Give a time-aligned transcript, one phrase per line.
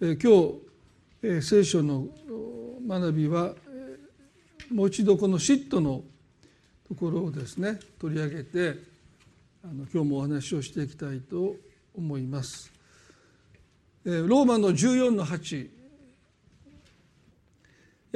[0.00, 2.06] 今日聖書の
[2.86, 3.52] 学びは
[4.70, 6.04] もう一度この嫉妬の
[6.86, 8.76] ところをですね取り上げて
[9.64, 11.56] あの今日もお話をしていきたいと
[11.96, 12.72] 思います。
[14.04, 15.68] ローマの14の8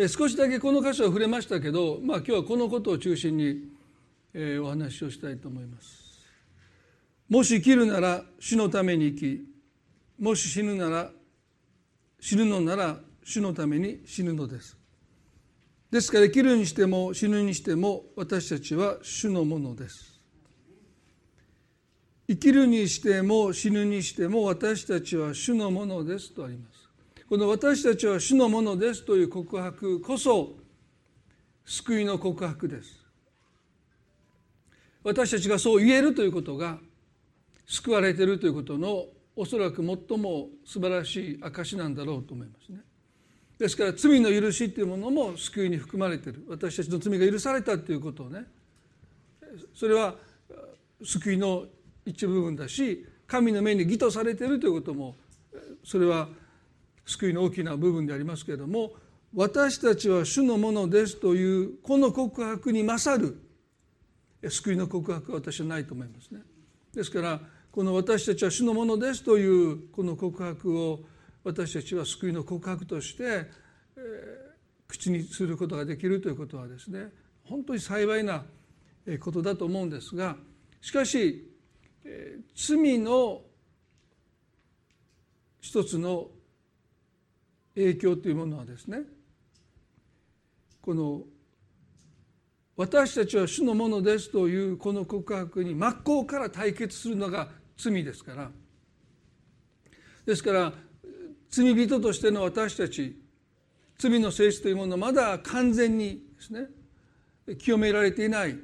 [0.08, 3.68] 少しだけこの箇所は触れましたけど、まあ、今日はこのことを中心に
[4.60, 6.22] お話をしたいと思います。
[7.28, 9.44] もし生きるなら主のために生き
[10.20, 11.10] もし死ぬなら
[12.22, 14.78] 死ぬのなら主のために死ぬのです。
[15.90, 20.20] ですから生きるにしても死ぬにしても私たちは主のものです。
[22.28, 26.88] 生きるにしても死ぬにしても私たちは主のものですとあります。
[27.28, 30.54] この私たちは主のものですという告白こそ
[31.64, 33.04] 救いの告白です。
[35.02, 36.78] 私たちがそう言えるということが
[37.66, 42.80] 救われているということのおそらく最も素晴らしい証なんだろうと思いますね。
[43.58, 48.44] ですから罪の許しっていうものも救いに含まれている私たちの罪が許されたっていうことをね
[49.74, 50.16] それは
[51.04, 51.66] 救いの
[52.04, 55.14] 一部分だし神の目に義とされているということも
[55.84, 56.28] それは
[57.06, 58.92] 救いの大きな部分でありますけれども
[59.34, 63.38] 私たちは主のものですというこの告白に勝る
[64.50, 66.40] 救いの告白は私はないと思いますね。
[66.92, 67.40] ですから
[67.72, 71.00] この私たちは主のものですというこの告白を
[71.42, 73.46] 私たちは救いの告白として、
[74.86, 77.08] 口にすることができるということはですね
[77.44, 78.44] 本当に幸いな
[79.20, 80.36] ことだと思うんですが
[80.82, 81.50] しかし、
[82.54, 83.40] 罪の
[85.62, 86.28] 一つの
[87.74, 89.00] 影響というものはですね
[90.82, 91.22] この
[92.76, 98.50] 私たちは主のものですというこの告白に真っ向から対決するのが罪ですから。
[100.24, 100.72] ですから
[101.50, 103.20] 罪人としての私たち
[103.98, 106.68] 罪の性質というものはまだ完全にですね
[107.58, 108.56] 清められていない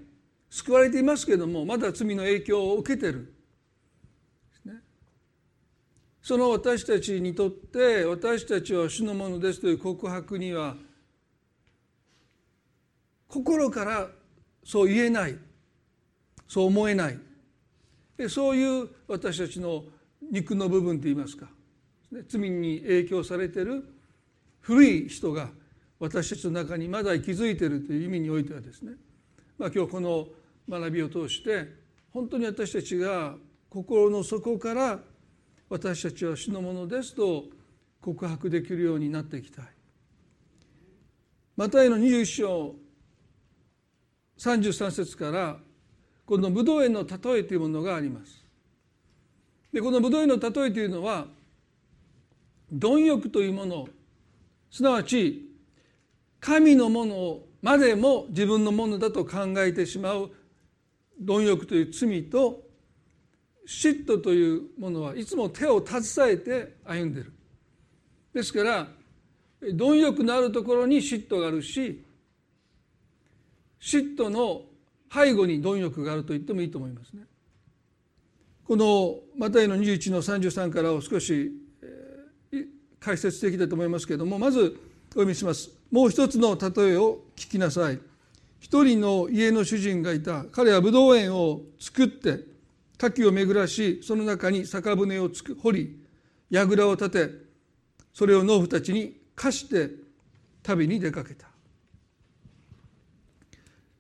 [0.51, 3.35] 救われていますけれどもまだ罪の影響を受けてる。
[6.23, 10.77] その私たちにとって私たちは主のものですという告白には
[13.29, 14.08] 心から
[14.63, 15.39] そう言えない
[16.46, 17.19] そう思えない。
[18.18, 19.84] でそういう私たちの
[20.30, 21.46] 肉の部分といいますか
[22.27, 23.84] 罪に影響されてる
[24.61, 25.48] 古い人が
[26.01, 28.92] 私たちの中にまだ息づいているという意味においてはですね、
[29.57, 30.27] まあ、今日この
[30.68, 31.68] 学びを通して
[32.12, 33.36] 本当に私たちが
[33.70, 34.98] 心の底から
[35.68, 37.45] 私たちは主のものですと
[38.01, 39.64] 告白できるようになっていきたい。
[41.57, 42.74] マタイの21章
[44.39, 45.58] 33節から
[46.28, 48.44] このブドウ園の例えというものがあります。
[49.72, 51.27] でこのブドウ園の例えというのは
[52.70, 53.89] 貪欲というもの
[54.70, 55.50] すなわち
[56.39, 60.30] 神のものまでも自分のものだと考えてしまう
[61.18, 62.62] 貪欲という罪と
[63.66, 67.33] 嫉妬というものはいつも手を携えて歩んでる。
[68.34, 68.86] ですから
[69.62, 72.05] 貪欲のあるところに嫉妬があるし
[73.80, 74.67] 嫉妬の
[75.13, 77.23] 背後に貪欲があると言ってもいいと思いますね。
[78.64, 81.52] このマタイの21の33からを少し
[83.01, 84.64] 解説できたと思いますけれどもまずお
[85.13, 85.70] 読みします。
[85.91, 87.98] もう一つの例えを聞きなさい。
[88.61, 92.40] 一人の家の主人がいた彼はブドウ園を作って
[92.98, 95.30] 滝を巡らしその中に酒舟を
[95.63, 95.96] 掘り
[96.51, 97.30] 櫓を立て
[98.13, 99.90] それを農夫たちに貸して
[100.63, 101.48] 旅に出かけた。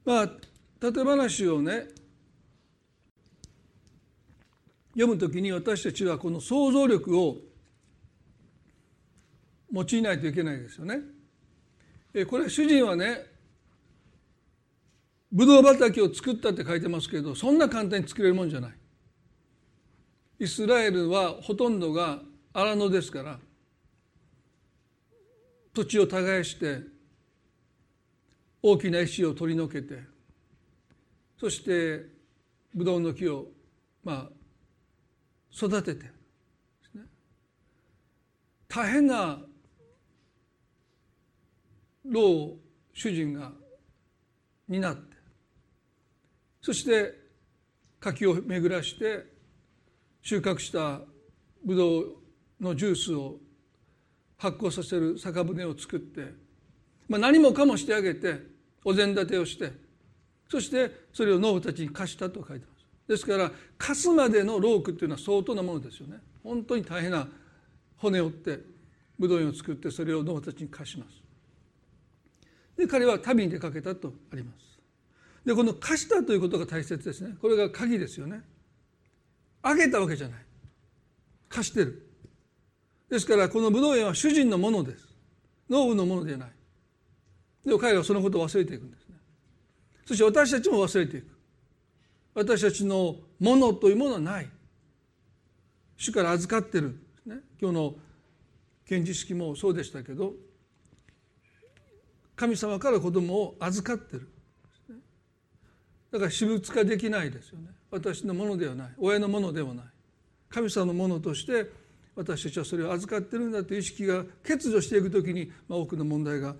[0.04, 0.30] まあ
[0.80, 1.88] 例え話をね
[4.92, 7.36] 読むときに私たちはこの想像力を
[9.72, 11.00] 用いないといけないですよね。
[12.14, 13.26] えこれ主人はね
[15.30, 18.72] ブドウ畑を作ったって書いてますけどそんな簡単に作れるもんじゃない。
[20.40, 22.20] イスラエルはほとんどが
[22.52, 23.38] 荒野ですから
[25.74, 26.80] 土地を耕して
[28.62, 30.17] 大きな石を取り除けて
[31.38, 32.06] そして
[32.74, 33.46] ブドウの木を
[34.04, 34.30] まあ
[35.52, 36.12] 育ててね。
[38.68, 39.38] 大変な
[42.04, 42.58] 労を
[42.92, 43.52] 主人が
[44.68, 45.16] 担って
[46.60, 47.14] そして
[48.00, 49.24] 柿を巡らして
[50.22, 51.00] 収穫した
[51.64, 52.16] ブドウ
[52.60, 53.36] のジュースを
[54.36, 56.48] 発酵させる酒舟を作って
[57.08, 58.36] まあ、何もかもしてあげて
[58.84, 59.72] お膳立てをして
[60.50, 62.86] そしてそれを農夫たちに貸したと書いてます。
[63.08, 66.18] ですから貸すまでの労苦っていうのは相当なものですよね。
[66.42, 67.26] 本当に大変な
[67.96, 68.60] 骨折って
[69.18, 71.10] ブドウ園を作ってそれを農夫たちに貸します。
[72.76, 74.68] で彼は旅に出かけたとあります。
[75.44, 77.34] でこの貸したということが大切ですね。
[77.40, 78.42] これが鍵ですよね。
[79.62, 80.38] あげたわけじゃない。
[81.48, 82.06] 貸してる。
[83.10, 85.08] ですからこのブドウ園は主人のものです。
[85.68, 86.52] 農夫のものではない。
[87.64, 89.07] でも彼はそのことを忘れていくんです。
[90.08, 91.26] そして私たちも忘れていく。
[92.32, 94.48] 私たちのものというものはない。
[95.98, 97.94] 主から預かってる、ね、今日の
[98.86, 100.32] 検事式もそうでしたけど
[102.36, 104.28] 神様から子供を預かってる
[106.10, 107.66] だから私物化できないですよね。
[107.90, 108.94] 私のものではない。
[108.96, 109.84] 親のものではない。
[110.48, 111.70] 神様のものとして
[112.16, 116.54] 私たちはそれを預かってるんだという意識が欠如していく時に、まあ、多くの問題が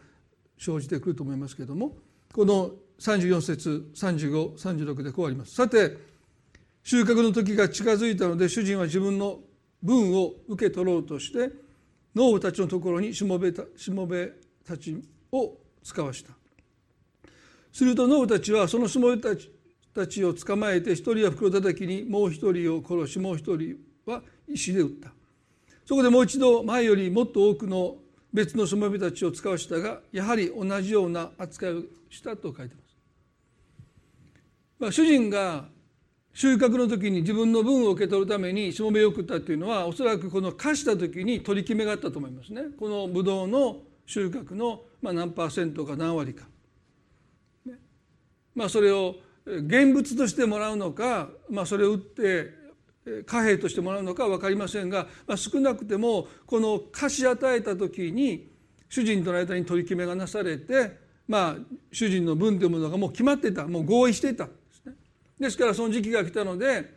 [0.58, 1.96] 生じてくると思いますけども
[2.34, 5.54] この34節3536でこうあります。
[5.54, 5.96] さて
[6.82, 9.40] 収穫の時が近づいたので主人は自分の
[9.82, 11.50] 分を受け取ろうとして
[12.14, 14.32] 農夫たちのところにしもべたしもべ
[14.66, 15.00] たち
[15.30, 16.32] を使わした。
[17.72, 19.50] すると農夫たちはそのしもべたち
[19.94, 25.12] たちを捕まえて一人は袋叩きにもう一人を殺しもう一人は石で撃った。
[25.84, 27.96] そこでもう一度前よりもっと多くの
[28.32, 32.87] 別のしもべたちを使わしたがやはり同じような扱いをしたと書いてます。
[34.78, 35.66] まあ、主人が
[36.32, 42.62] 収穫の時に自分の分を受け取るためにしもべを送ったというのはおそらくこの貸した時に取り決めがあったと思いますね。
[42.78, 46.46] このブドウの収穫のまあ何パーセントか何割か。
[47.66, 47.74] ね、
[48.54, 49.16] まあそれを
[49.48, 52.52] 現物としてもらうのか、まあ、それを売って
[53.24, 58.50] 貨幣としてもらうのか分かりませんが、まあ、少なくてもこの貸し与えた時に
[58.90, 61.56] 主人との間に取り決めがなされて、まあ、
[61.90, 64.48] 主人の分というものがもう決まってたもう合意していた
[65.38, 65.58] です。
[65.58, 66.94] からその時期が来たので、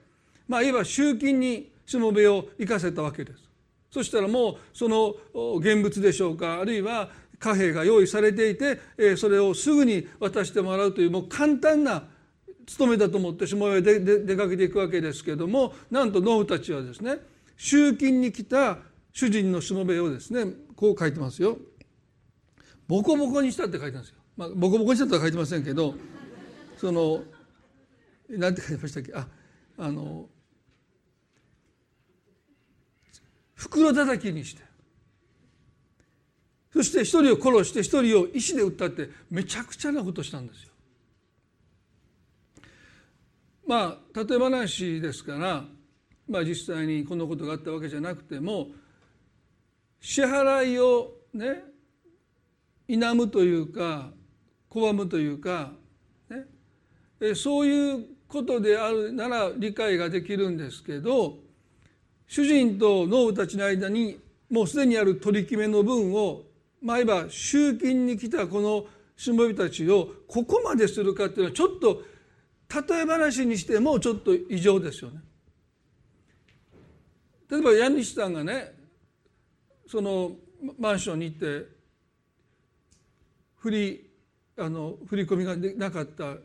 [0.48, 3.52] まあ、いわば集金にしもべを生かせたわけです。
[3.92, 5.16] そしたらもうその
[5.58, 7.10] 現物でしょうかあるいは
[7.40, 12.04] 貨幣が用意されていてそれをすぐに渡してもらうというもう簡単な
[12.66, 17.18] 務めだと思って下屋で出かけていくわけですけどもなんと農夫たちはですね
[17.58, 18.78] 集金に来た
[19.12, 20.46] 主人のしもべをですね
[20.76, 21.58] こう書いてますよ。
[22.88, 24.16] ボコボコにしたって書いてますよ。
[24.38, 25.96] まあ、ボコボコにしたとは書いてませんけど
[26.78, 27.24] その
[28.38, 29.14] なんて書いてましたっけ？
[29.14, 29.28] あ
[29.78, 30.30] あの
[33.56, 34.64] 袋叩きにして。
[36.74, 40.72] そして一人を殺して一人を石で撃ったってめちゃくちゃなことしたんですよ。
[43.68, 45.66] まあ例え話ですから、
[46.28, 48.70] まあ、実際にこのことがあったわけじゃなくても
[50.00, 51.64] 支払いをね
[52.88, 54.12] 否むというか
[54.70, 55.74] 拒むというか、
[56.30, 61.36] ね、そういうことであるなら理解ができるんですけど
[62.28, 64.18] 主人と農夫たちの間に
[64.50, 66.44] もうすでにある取り決めの分を
[66.82, 68.86] まあいわば集金に来たこの
[69.18, 72.02] しもべたちをここまでするかっていうのはちょっと
[72.90, 75.20] 例え話にしてもちょっと異常ですよね。
[77.50, 78.74] 例えば家主さんがね
[79.88, 80.32] その
[80.80, 81.68] マンションに行って
[83.58, 84.10] 振り
[84.58, 86.36] あの振り込みがなかった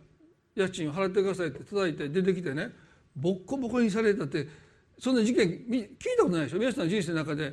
[0.56, 2.70] 家賃払ってくださいって叩いて出てきてね
[3.14, 4.48] ボッコボコにされたって
[4.98, 6.58] そんな事件聞いたことないでしょ？
[6.58, 7.52] 皆さんの人生の中で、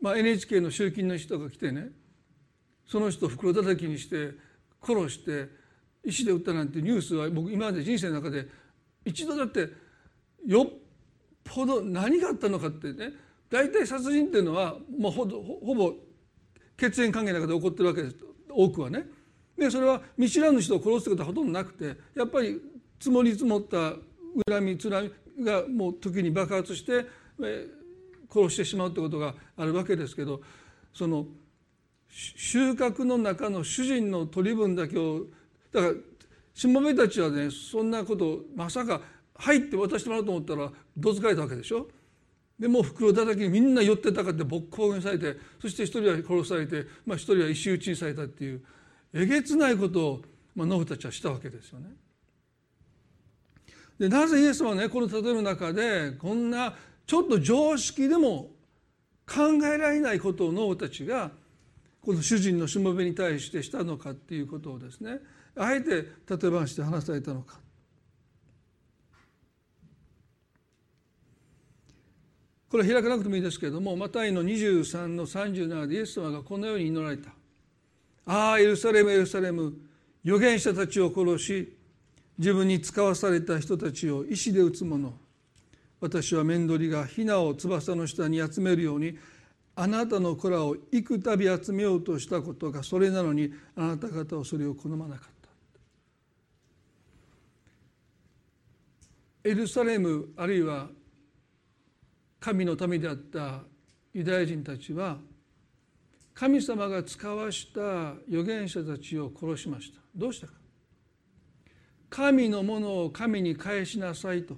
[0.00, 1.88] まあ、NHK の集金の人が来てね
[2.86, 4.30] その人を袋叩きにして
[4.82, 5.48] 殺して
[6.04, 8.46] 石で撃ったなんてニュースは僕今まで人生の中で
[9.04, 9.68] 一度だって
[10.46, 10.66] よっ
[11.44, 13.12] ぽど何があったのかってね
[13.50, 15.92] 大体殺人っていうのはもうほほぼ
[16.76, 18.16] 血縁関係の中で起こってるわけです。
[18.48, 19.06] 多くはね。
[19.58, 22.60] でそれは見知らぬ人を殺すってことはほとんどなくてやっぱり
[22.98, 23.94] 積もり積もった
[24.48, 25.10] 恨みつらみ
[25.44, 27.06] がもう時に爆発して
[27.42, 27.66] え
[28.32, 30.40] 殺してしまうってことがあるわけですけど
[30.94, 31.26] その
[32.08, 35.26] 収穫の中の主人の取り分だけを
[35.72, 35.94] だから
[36.54, 39.00] しもべたちはねそんなことまさか
[39.36, 41.88] 入って渡してもらうと思ったらどつかれたわけでしょ？
[42.58, 48.62] でもう袋叩きにみんな寄ってたかってボッコボコにされてそして一人は殺されて、まあ、一人は石打ちにされたっていう
[49.14, 50.22] えげつないことを、
[50.54, 51.90] まあ、ノブたちはしたわけですよね。
[53.98, 56.74] でなぜイエス様はねこの例えの中でこんな
[57.06, 58.50] ちょっと常識でも
[59.26, 61.30] 考えられないことをノブたちが
[62.00, 65.20] この主人のしもべに対してしたのかっていうことをですね
[65.54, 67.60] あえて例え話で話されたのか
[72.68, 77.30] これ開かなくてもいいですけれどもマタイの23の37でイエス様がこのように祈られた
[78.24, 79.74] 「ああエルサレムエルサレム。
[80.24, 81.76] 預言者たちを殺し
[82.38, 85.12] 自分に使わされた人たちを石で撃つ者。
[86.00, 89.18] 私は面取りが雛を翼の下に集めるように
[89.74, 95.28] あなたの子らを幾度集めようとしたことがそれなのにあなた方はそれを好まなかっ
[99.42, 99.48] た。
[99.48, 100.88] エルサレムあるいは
[102.38, 103.60] 神の民であった
[104.12, 105.16] ユダヤ人たちは
[106.34, 110.00] 神様が使わした預言者たちを殺しました。
[110.14, 110.54] どうしたか。
[112.08, 114.56] 神のものを神に返しなさいと。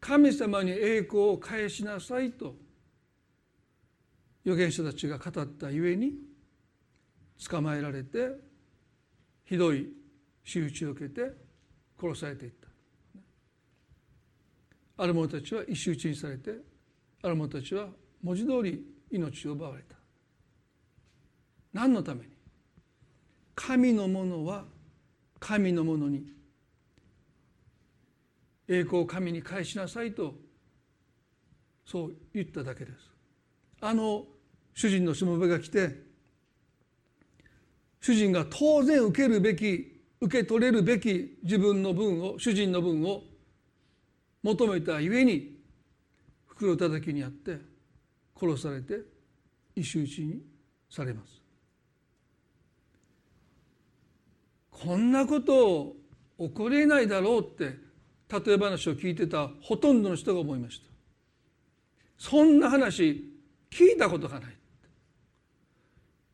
[0.00, 2.56] 神様に栄光を返しなさいと。
[4.44, 6.14] 預言者たちが語ったゆえに
[7.48, 8.30] 捕まえられて
[9.44, 9.88] ひどい
[10.44, 11.30] 仕打ちを受けて
[12.00, 12.68] 殺されていった。
[15.02, 16.54] ある者たちは石打ちにされて
[17.22, 17.88] ある者たちは
[18.22, 19.96] 文字通り命を奪われた。
[21.72, 22.30] 何のために？
[23.54, 24.64] 神のものは
[25.38, 26.32] 神のものに
[28.68, 30.34] 栄光を神に返しなさいと
[31.84, 32.98] そう言っただけです。
[33.80, 34.24] あの
[34.74, 35.94] 主人のしもべが来て
[38.00, 43.22] 主人が当然受けるべき受け取れるべき自分の分を主人の分を
[44.42, 45.58] 求めたゆえに
[46.46, 47.58] 袋叩きにあって
[48.40, 49.00] 殺されて
[49.76, 50.40] 石打ちに
[50.88, 51.40] されます。
[54.70, 55.94] こんなこと
[56.38, 57.76] 起こりえないだろうって
[58.30, 60.86] 例え話を聞いてたほとんどの人が思いました。
[62.16, 63.30] そんな話
[63.70, 64.56] 聞いたことがない。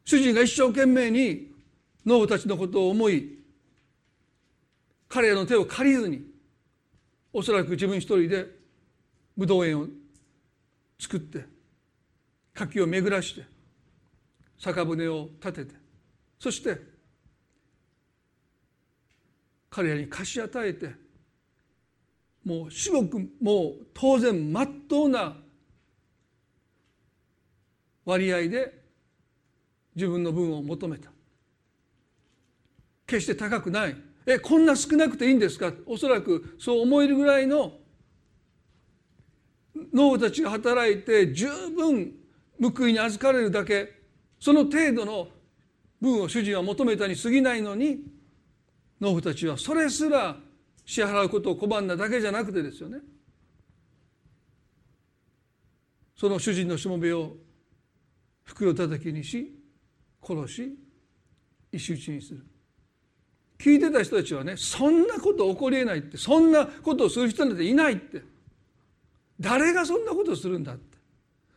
[0.05, 1.51] 主人が一生懸命に
[2.05, 3.37] 農夫たちのことを思い
[5.09, 6.23] 彼らの手を借りずに
[7.33, 8.47] おそらく自分一人で
[9.37, 9.87] 武道園を
[11.01, 11.45] 作って
[12.57, 13.45] 柿を巡らして
[14.59, 15.75] 酒舟を立てて
[16.39, 16.81] そして
[19.69, 20.91] 彼らに貸し与えて
[22.45, 25.37] もう至極もう当然まっとうな
[28.05, 28.83] 割合で
[29.95, 31.11] 自分の分を求めた。
[33.07, 33.97] 決して高くない。
[34.27, 35.73] えこんな少なくていいんですか？
[35.87, 37.73] おそらくそう思えるぐらいの
[39.93, 42.15] 農夫たちが働いて十分
[42.61, 43.95] 報いに預かれるだけ。
[44.39, 45.29] その程度の
[46.01, 48.01] 分を主人は求めたに過ぎないのに
[49.01, 50.37] 農夫たちはそれすら
[50.85, 52.99] 支払うことを拒んだだけじゃなくてですよね。
[56.17, 57.37] その主人のしもべを
[58.45, 59.55] 袋叩きにし
[60.23, 60.79] 殺し
[61.73, 62.45] 石打ちにする。
[63.59, 68.23] 聞いてた人たちはねそんなこと起こりえないってそんなことをする人なんていないって。
[69.39, 70.96] 誰がそんなことをするんだって。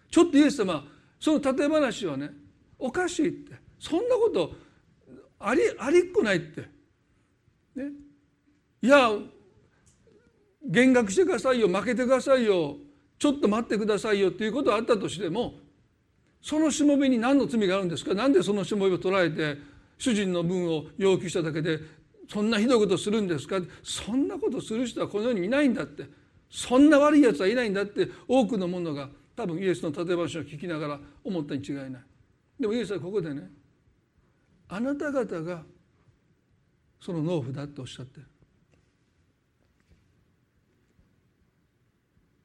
[0.09, 0.85] ちょっとイエス様
[1.19, 2.31] その例え話はね
[2.77, 3.53] おかしいって。
[3.79, 4.51] そんなこと
[5.39, 6.61] ありありっこないって。
[7.75, 7.91] ね。
[8.81, 9.11] いや
[10.65, 12.75] 減額してくださいよ負けてくださいよ
[13.17, 15.53] ちょっと待ってくださいよっていうことがあったとしても
[16.41, 18.13] そのしもべに何の罪があるんですか？
[18.13, 19.59] 何でそのしもべを捉えて
[19.97, 21.79] 主人の分を要求しただけで
[22.31, 23.57] そんなひどいことするんですか？
[23.83, 26.05] そんなことする人はこの世にいないんだって。
[26.49, 29.09] そんな悪いやつはいないんだって多くの者が
[29.39, 31.91] 多分イエスの例え話を聞きながら思ったに違いない。
[32.59, 33.49] でもイエスはここでね
[34.67, 35.63] あなた方が
[36.99, 38.27] その農夫だっておっしゃってる。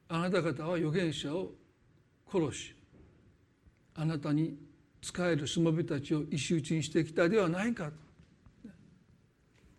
[0.07, 1.51] あなた方は預言者を
[2.31, 2.73] 殺し
[3.95, 4.55] あなたに
[5.01, 7.91] 仕えるしもべたちを石打ちにしてきたではないか。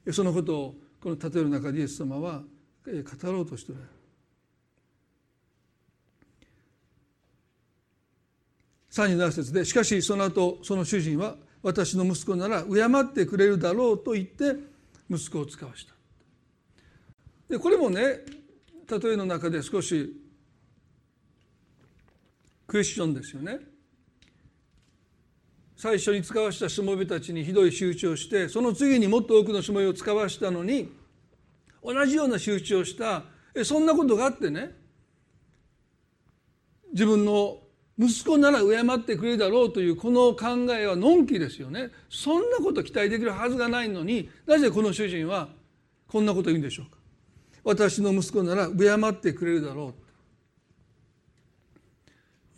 [0.04, 2.42] とそのことをこの例えの中でイエス様は
[2.84, 3.95] 語ろうとしてる。
[8.96, 12.70] 37節でしかしその後その主人は私の息子なら敬
[13.02, 14.56] ってくれるだろうと言って
[15.10, 15.92] 息子を使わした
[17.50, 20.16] でこれもね例えの中で少し
[22.66, 23.60] クエスチョンですよね。
[25.76, 30.90] 最初に使わしたしもべたちにひどい仕打ちをしてその次にもっと多くのしもべを使わしたのに
[31.84, 33.24] 同じような仕打ちをした
[33.54, 34.74] えそんなことがあってね
[36.92, 37.58] 自分の
[37.98, 41.90] 息子なら敬ってくれるだろうというこの考えはのんきですよね。
[42.10, 45.48] そんなこと期待できるはずがないのになぜこの主人は
[46.06, 46.98] こんなこと言うんでしょうか。
[47.64, 49.94] 私の息子なら敬ってくれるだろ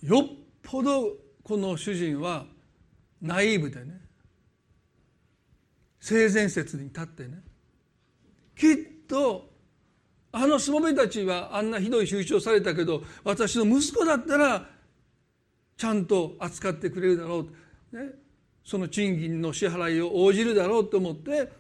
[0.03, 0.07] う。
[0.07, 0.29] よっ
[0.63, 2.45] ぽどこの主人は
[3.23, 4.01] ナイーブでね
[6.01, 7.41] 性善説に立ってね
[8.57, 8.77] きっ
[9.09, 9.49] と
[10.31, 14.69] あのしもべたちはあんなひどい仕打ちをされたけど私の息子だったら
[15.79, 17.47] ちゃんと扱ってくれるだろ
[17.93, 18.11] う、ね、
[18.65, 21.51] その賃金の支払いを応じるだろうと思って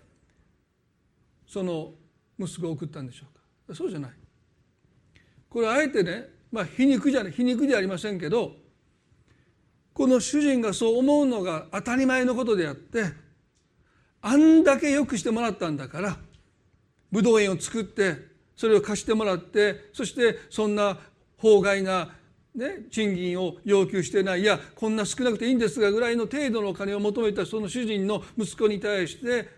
[1.46, 1.92] その
[2.38, 3.74] 息子を送ったんでしょうか。
[3.74, 4.10] そうじゃない。
[5.48, 8.52] これあえてねまあ皮肉じゃない皮肉ではありませんけど
[9.94, 13.04] この主人がそう思うのが当たり前のことであって
[14.20, 16.16] あんだけよくしてもらったんだから
[17.10, 18.16] ブドウ園を作って
[18.56, 20.98] それを貸してもらってそしてそんな
[21.36, 22.10] 法外な、
[22.58, 24.40] ね、賃金を要求してない。
[24.40, 29.48] いやこんな少なくていいんですがぐらいの程度のお金を求めたその主人の息子に対して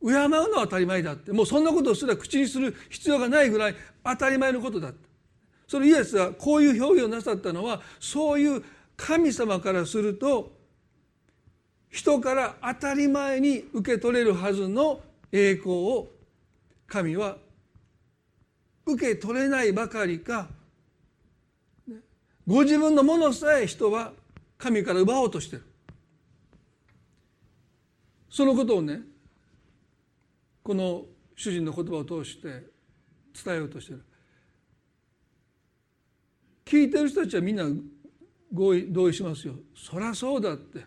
[0.00, 1.32] 敬うのは当たり前だって。
[1.32, 4.98] もうそんなことをすら口にする必要がないぐらい当たり前のことだった
[5.66, 8.62] そのイエスはこういう表現をなさったのはそういう
[8.96, 10.52] 神様からすると
[11.90, 15.00] 人から当たり前に受け取れるはずの
[15.32, 16.08] 栄光を
[16.86, 17.36] 神は
[18.86, 20.48] 受け取れないばかりか
[22.48, 24.14] ご自分のものさえ人は
[24.56, 25.64] 神から奪おうとしてる。
[28.30, 29.02] そのことをね
[30.62, 31.02] この
[31.36, 32.48] 主人の言葉を通して
[33.44, 34.02] 伝えようとしてる。
[36.64, 37.66] 聞いてる人たちはみんな
[38.50, 39.52] 合意同意しますよ。
[39.76, 40.86] そりゃそうだって。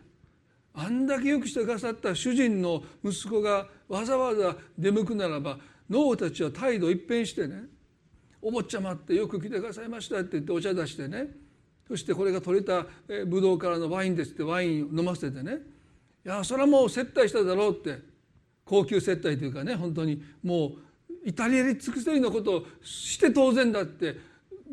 [0.74, 7.65] あんだけよくしてくださった主人の息子がわざわざ出向くならば脳たちは態度一変してね
[8.41, 11.50] 「お坊ちゃまってよく来てくださいました」って言ってお茶出してね
[11.92, 12.86] そしてこれが取れた
[13.26, 15.58] ブドウからのワインですってワイン飲ませてね。
[16.26, 18.00] いやそれはもう接待しただろうって。
[18.64, 20.24] 高級接待というかね本当に。
[20.42, 20.72] もう
[21.26, 24.16] イタリアに尽くせるようなことをして当然だって。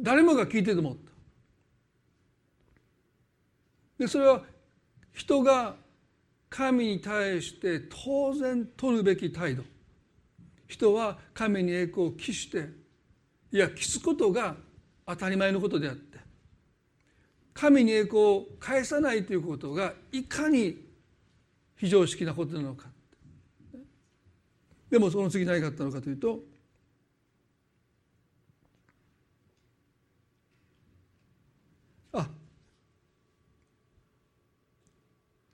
[0.00, 1.10] 誰もが聞いててもった
[3.98, 4.44] でそれは
[5.12, 5.74] 人が
[6.48, 9.64] 神に対して当然取るべき態度。
[10.68, 12.68] 人は神に栄光を期して
[13.50, 14.54] いや期すことが
[15.04, 16.07] 当たり前のことであって
[17.60, 20.76] 神に栄光を返さないということがいかに
[21.76, 22.86] 非常識なことなのか。
[24.88, 26.38] でもその次何があったのかというと
[32.12, 32.28] あ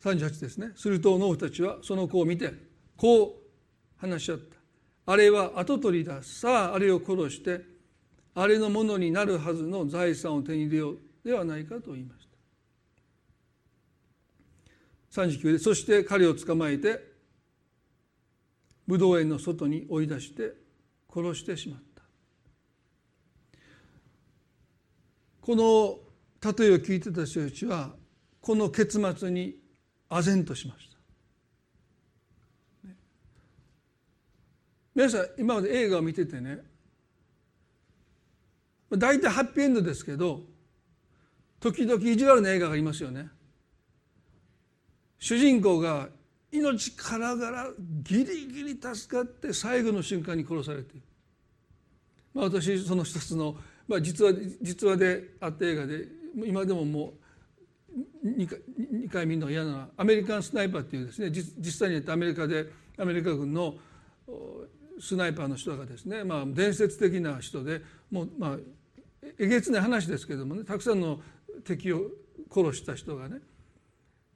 [0.03, 0.73] 38ですね。
[0.77, 2.53] すると農夫たちはその子を見て
[2.99, 3.33] こう
[3.97, 5.13] 話し合った。
[5.13, 6.23] あれは跡取りだ。
[6.23, 7.63] さああれを殺して
[8.35, 10.99] あれのものになるはずの財産を手に入れよう。
[11.25, 12.29] ではないかと言いまし
[15.13, 15.21] た。
[15.23, 17.01] 39でそして彼を捕まえて
[18.87, 20.53] 武道園の外に追い出して
[21.13, 22.03] 殺してしまった。
[25.41, 25.99] この
[26.57, 27.95] 例えを聞いてた人たちは
[28.41, 29.57] この結末に
[30.11, 30.95] 唖然としました。
[34.95, 36.59] 皆さん今まで映画を見ててね
[38.91, 40.43] 大体ハッピーエンドですけど
[41.65, 43.27] 時々意地悪な映画がありますよね。
[45.19, 46.11] 主人公が
[46.53, 47.71] 命からがら
[48.03, 51.03] ギリギリ助かって最後の瞬間に殺されている。
[52.35, 53.57] まあ、私その一つの、
[53.89, 57.15] まあ、実話実話であった映画で今でもも
[58.23, 58.59] う 2, 回
[58.93, 62.67] 2回見るのが嫌なのはアメリカンスナイパーっていうですね実際にアメリカで
[62.99, 63.77] アメリカ軍の
[65.01, 68.57] スナイパーの人がですね、まあ、伝説的な人でもうまあ
[69.39, 71.21] えげつない話ですけどもねたくさんの
[71.65, 72.11] 敵を
[72.53, 73.39] 殺した人がね、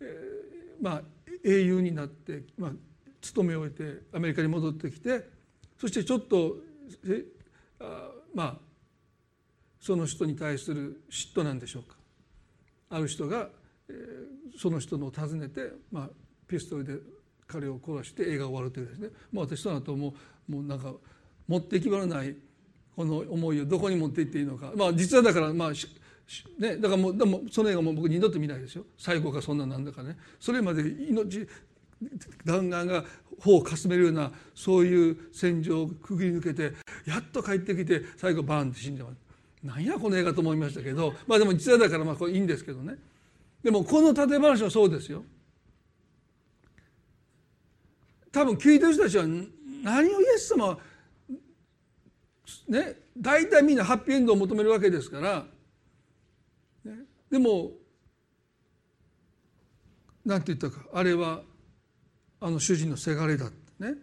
[0.01, 1.03] えー、まあ
[1.45, 2.71] 英雄になって、まあ、
[3.21, 5.29] 務めを終えてアメリカに戻ってきて
[5.81, 6.57] そしてちょっと
[7.81, 8.57] あまあ
[9.81, 11.97] その人に対する嫉妬なんでしょうか。
[12.91, 13.49] ある人が、
[13.89, 16.09] えー、その人のを訪ねて、まあ、
[16.47, 16.95] ピストルで
[17.47, 20.15] 彼を殺して映画が終わるというですね、まあ、私その後も
[20.49, 20.93] もうなんか
[21.47, 22.35] 持っていき場のない
[22.97, 24.73] この思いをどこに持っていっていいのか。
[24.75, 25.73] まあ実はだからまあ
[26.59, 28.85] ね、だからもうでもその映画も僕二度と見ないですよ。
[28.99, 30.17] 最後がそんななんだかね。
[30.39, 31.49] それまで命
[32.45, 33.05] 弾丸が
[33.41, 36.75] 頬をかすめるようなそういう戦場をくぐり抜けて
[37.07, 39.17] やっと帰ってきて最後バーンって死んでます
[39.65, 41.15] なんやこの映画と思いましたけど。
[41.27, 42.97] まあでも実話だからまあこれいいんですけどね。
[43.63, 45.25] でもこの立て話はそうですよ。
[48.31, 49.25] 多分聞いてる人たちは
[49.83, 50.79] 何をイエス様は
[52.69, 55.47] ね大体みんなハッピーエンドを求めるわけですから、
[57.31, 57.73] でも
[60.25, 61.43] 何て言ったかあれは
[62.41, 63.47] あの主人のせがれだ。
[63.47, 63.95] ってね。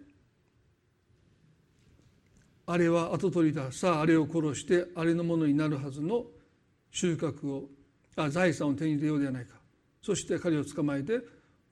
[2.67, 3.71] あれは跡取りだ。
[3.71, 6.25] さああれを殺してあれのものになるはずの
[6.91, 7.69] 収穫を
[8.15, 9.55] あ財産を手に入れようではないか。
[10.01, 11.19] そして彼を捕まえて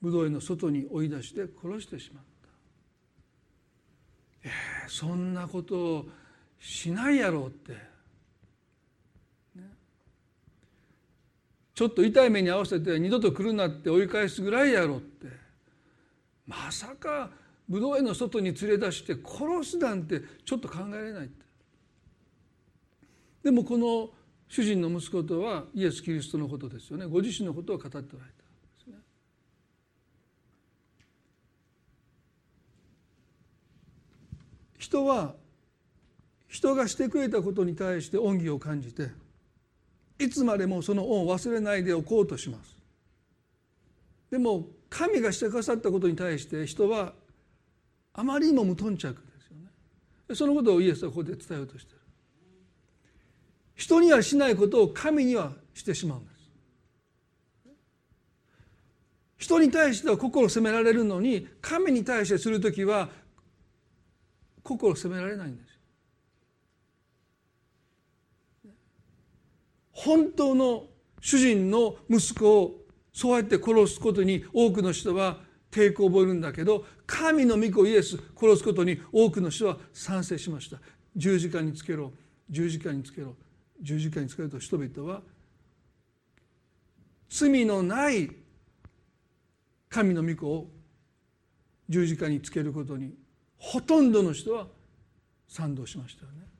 [0.01, 2.23] 武道園の外に追い出して殺してしまっ
[4.43, 6.05] た、えー、そんなことを
[6.59, 7.73] しないやろうって、
[9.55, 9.63] ね、
[11.73, 15.27] ちょっと痛い目に合わせて二度と来るなって追い返すぐらいやろって。
[16.45, 17.29] まさか
[17.69, 21.29] 武道園の外に連れ出して殺すなんてちょっと考えられない
[23.43, 24.09] でもこの
[24.49, 27.05] 主人の息子とはイエス・キリストのことですよね。
[27.05, 28.25] ご自身のことを語っておられたんで
[28.83, 28.93] すね。
[34.77, 35.33] 人は
[36.47, 39.09] 人がしてくれたことに対して恩義を感じて
[40.19, 42.75] いつまでもその恩を忘れないでおこうとします。
[44.29, 47.13] でも神がしてくださったことに対して人は
[48.13, 49.69] あまりにも無頓着ですよね。
[50.35, 51.99] そのことをイエスはここで伝えようとしてる。
[53.75, 56.33] 人にはしないことを神にはしてしまうんです。
[59.37, 63.09] 人に対しては心を責められるのに神に対してする時は
[64.63, 65.72] 心を責められないんです。
[69.93, 70.87] 本当の
[71.21, 72.81] 主人の息子を
[73.13, 75.39] そうやって殺すことに多くの人は
[75.71, 80.77] 抵抗を覚えるんだけど神の御子イエス殺すことに多くの人は賛成しました。
[81.15, 82.11] 十字架につけろ。
[82.49, 83.35] 十字架につけろ。
[83.81, 85.21] 十字架につけると人々は
[87.29, 88.29] 罪のない
[89.89, 90.67] 神の御子を
[91.89, 93.13] 十字架につけることに
[93.57, 94.67] ほとんどの人は
[95.47, 96.52] 賛同しましたよね。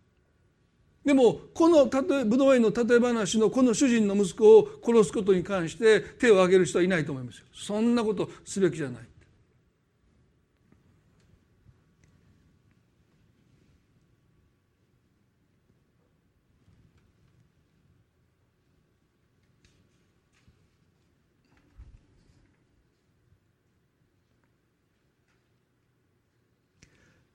[1.06, 7.46] でもこのブドウ園の例え話のこの主人の息子を殺すことに関して手を挙げる人はいないと思いますよ。
[7.54, 9.04] そんなことすべきじゃない。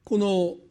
[0.04, 0.67] この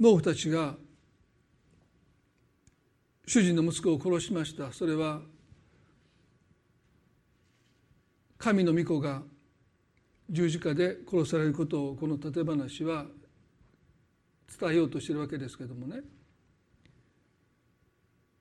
[0.00, 0.76] 農夫たちが
[3.26, 4.72] 主人の息子を殺しました。
[4.72, 5.20] それは
[8.38, 9.22] 神の御子が
[10.30, 13.04] 十字架で殺されることをこの例え話は
[14.58, 16.00] 伝えようとしてるわけですけどもね。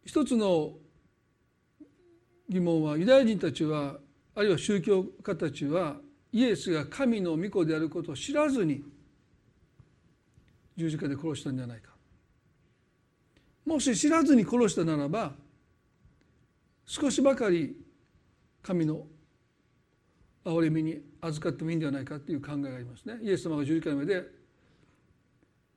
[0.05, 0.73] 一つの
[2.47, 3.97] 疑問はユダヤ人たちは
[4.33, 5.97] あるいは宗教家たちは
[6.31, 8.81] イエスが神の御子であることを知らずに
[10.79, 11.91] 十字架で殺したんじゃないか。
[13.65, 15.33] もし知らずに殺したならば
[16.85, 17.75] 少しばかり
[18.63, 19.05] 神の
[20.45, 23.19] 憐れみに預かってもいいんではないかという考えがありますね。
[23.21, 24.23] イエス様が十字架の上で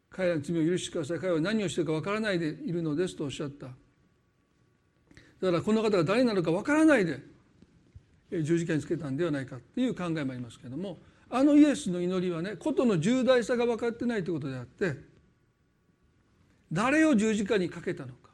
[0.08, 1.18] 彼らの罪を許してください。
[1.18, 3.66] 彼は何をしてるかわからないでいるのですとおっしゃった。
[3.66, 3.72] だ
[5.50, 7.18] からこの方が誰なのかわからないで
[8.30, 11.00] 十字架につけたんではないかという考えもありますけれども
[11.34, 14.96] あのイエスの祈りはねことの重大さが分かってないということであって
[16.70, 18.28] 誰を十字架にかけたのか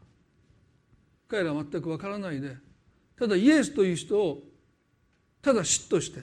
[1.28, 2.56] 彼らは全く分からないで
[3.16, 4.42] ただイエスという人を
[5.40, 6.22] ただ嫉妬して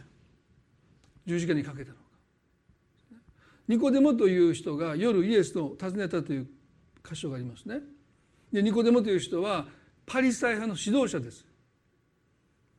[1.26, 2.02] 十字架にかけたのか。
[3.68, 6.48] ニコデモという人が夜イエスを訪ねたという
[7.04, 7.80] 箇所がありますね。
[8.52, 9.66] でニコデモという人は
[10.06, 11.46] パリサイ派の指導者です。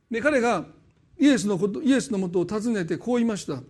[0.09, 0.65] で彼が
[1.19, 3.61] イエスのことイエスのもとを訪ねてこう言いました。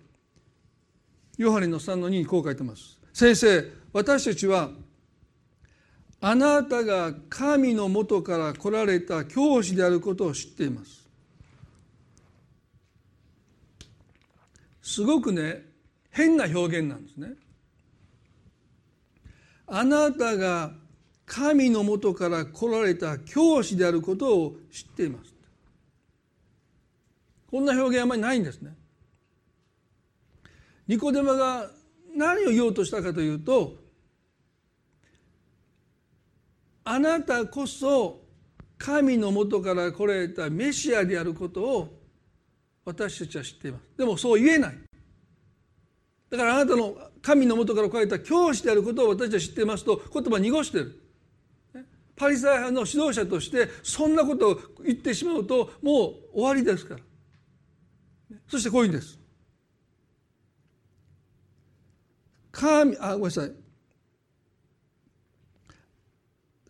[1.38, 3.00] ヨハネの3の2にこう書いてます。
[3.13, 4.71] 先生私たちは
[6.19, 11.08] あなたが神のもとから来られた教師であることを知っています。
[14.82, 15.63] すごくね
[16.10, 17.34] 変な表現なんですね。
[19.67, 20.71] あなたが
[21.26, 25.36] 神のもとから来られた教師であることを知っています。
[27.52, 28.77] こんな表現あまりないんですね。
[30.88, 31.69] ニコデマが
[32.15, 33.76] 何を言おうとしたかというと
[36.84, 38.21] あなたこそ
[38.78, 41.97] 神のもとから来られたメシアであることを
[42.86, 43.84] 私たちは知っています。
[43.97, 44.78] でもそう言えない。
[46.30, 51.04] だからあなたの神のもとから来られた教師であることを私たちは知っていますと言葉濁してる。
[52.15, 57.02] パリサイ派の指導者としてそんなことを言ってしまうともう終わりですから。
[58.47, 59.19] そしてこういうんです。
[62.58, 63.52] 神あごめんなさい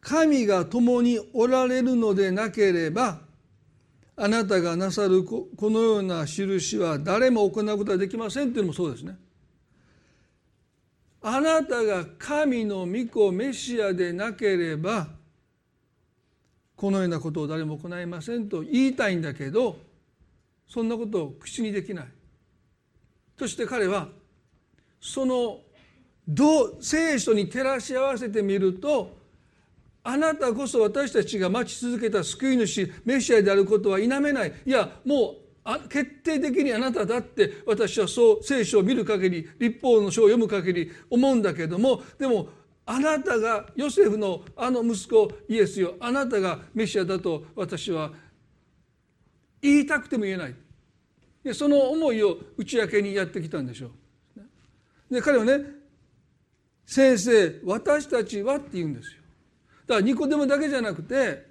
[0.01, 3.21] 神が共におられるのでなければ
[4.17, 9.15] あなたがなさるこのような印は誰も行うことはできませんというのもそうですね。
[11.21, 15.07] あなたが神の御子メシアでなければ
[16.75, 19.77] このようなことを誰も行いませんと言いたいんだけど
[20.67, 22.05] そんなことを口にできない。
[23.37, 24.09] そして彼は
[24.99, 25.59] その
[26.27, 29.15] どう聖書に照らし合わせてみると
[30.03, 34.53] あなたこそ私たちが待ち続けた救い主メシアであることは否めない。
[34.65, 35.35] いやも
[35.65, 42.47] う決定的にあなただって私はそう聖書を見る限り立法の書を読む限り思うんだけどもでも
[42.85, 45.95] あなたがヨセフのあの息子イエスよ。
[45.99, 48.11] あなたがメシアだと私は
[49.61, 50.55] 言いたくても言えない。
[51.43, 53.91] でその思いを打ち明けにやってきたんでしょ
[55.07, 55.13] う。
[55.13, 55.65] で彼はね
[56.87, 59.21] 「先生私たちは」って言うんですよ。
[59.85, 61.45] だからニコデモだけじゃなくて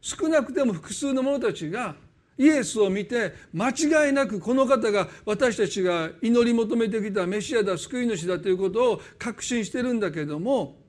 [0.00, 1.96] 少なくても複数の者たちが
[2.36, 10.82] イエスを見て間違いなくこの方が私たちが祈り求めてきたメシアだ救い主だということを確信してるんだけども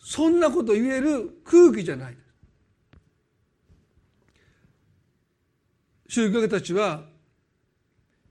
[0.00, 2.16] そんなこと言える空気じゃない
[6.08, 7.04] 宗教家たちは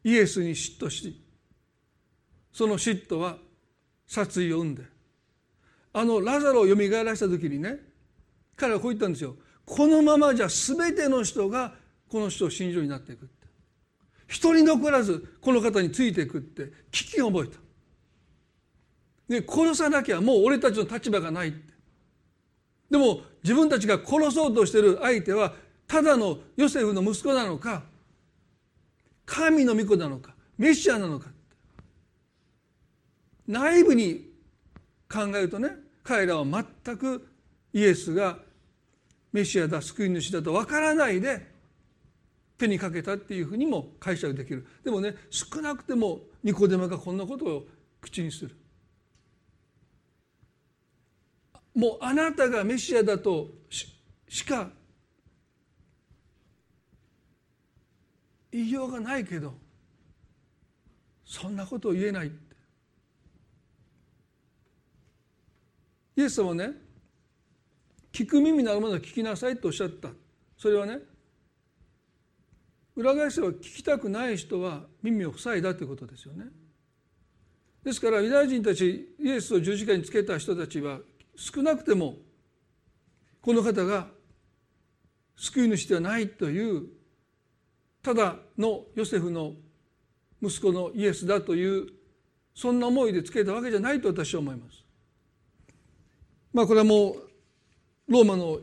[0.03, 1.24] イエスに嫉妬して
[2.55, 3.35] その嫉妬は
[4.07, 4.83] 殺意を生んで。
[5.91, 7.79] あのラザロをよみがえらせた時にね
[8.55, 9.35] 彼はこう言ったんですよ。
[9.65, 11.73] このままじゃ全ての人が
[12.07, 13.47] この人を信じようになっていくって。
[14.29, 19.41] 一人残らずこの方についていくって危機を覚えた。
[19.41, 21.73] で殺さなきゃもう俺たちの立場がないって。
[22.89, 25.53] でも自分たちが殺そうとしてる相手は
[25.87, 27.83] ただのヨセフの息子なのか
[29.25, 31.34] 神の御子なのかメシアなのか
[33.47, 34.29] 内部に
[35.09, 35.69] 考えるとね
[36.03, 37.27] 彼らは全く
[37.73, 38.39] イエスが
[39.31, 41.45] メシアだ救い主だと分からないで
[42.57, 44.65] 手にかけたっていうふうにも解釈できる。
[44.83, 47.67] でもね少なくてもニコデマがこんなことを
[47.99, 48.55] 口にする。
[51.73, 53.49] もうあなたがメシアだと
[54.29, 54.69] しか
[58.49, 59.53] 言いようがないけど
[61.25, 62.31] そんなことを言えない。
[66.15, 66.71] イエス様ね
[68.11, 70.09] 聞く耳なるものは聞きなさいとおっしゃった
[70.57, 70.99] それはね
[72.95, 76.45] 裏返せば聞きたくない人は耳を塞いだということですよね
[77.83, 80.99] ですからユダヤ人たちイエスを十字架につけた人たちは
[81.35, 82.15] 少なくても
[83.41, 84.07] この方が
[85.35, 86.87] 救い主ではないという
[88.01, 89.53] ただのヨセフの
[90.41, 91.87] 息子のイエスだという
[92.53, 94.84] そんな思いでつけたわけじゃないと私は思います。
[96.55, 97.21] まあこれはもう
[98.07, 98.59] ローマの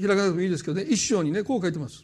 [0.00, 2.02] 開かなくてもいいですけどね一章にねこう書いてます。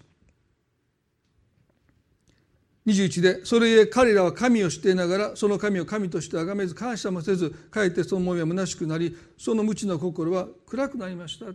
[2.86, 11.46] 21でそれゆえ彼らは神を知っていながらその神を神として崇めず感謝もせずかえってその思いは虚しくなりその無知の心は暗くなりました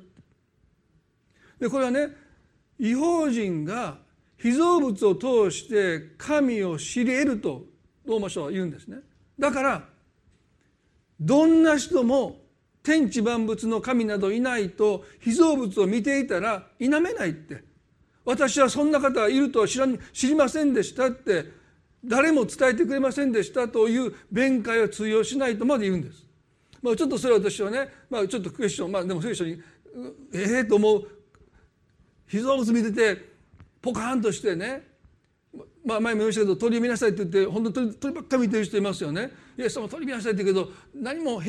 [1.60, 2.08] でこれはね
[2.80, 3.98] 違法人が
[4.38, 7.66] 被造物を通して神を知り得ると
[8.06, 9.00] ローマ書は言うんですね
[9.38, 9.84] だから
[11.20, 12.47] どんな人も
[12.88, 17.62] 天地万物の神などいないと被造物を見ていたら否めないって
[18.24, 21.52] 私はそんな方がいるとは知ら知りませんでしたって
[22.06, 26.26] 誰も伝えてくれませんでしたという弁解は通用しないとまで言うんです。
[26.82, 29.62] まあ、ちょっとそれは私はね、まあ、ちょっとクエスチョン、まあ、でも聖書に
[30.34, 31.08] ええー、と思う
[32.28, 33.22] 被造物見てて
[33.82, 34.84] ポカーンとしてね
[35.84, 39.32] まあ前も言いましたけど鳥を見なさいって言って本当鳥鳥ばっか見てる人いますよね。
[39.58, 41.42] イエス様鳥見なさいって言うけど何も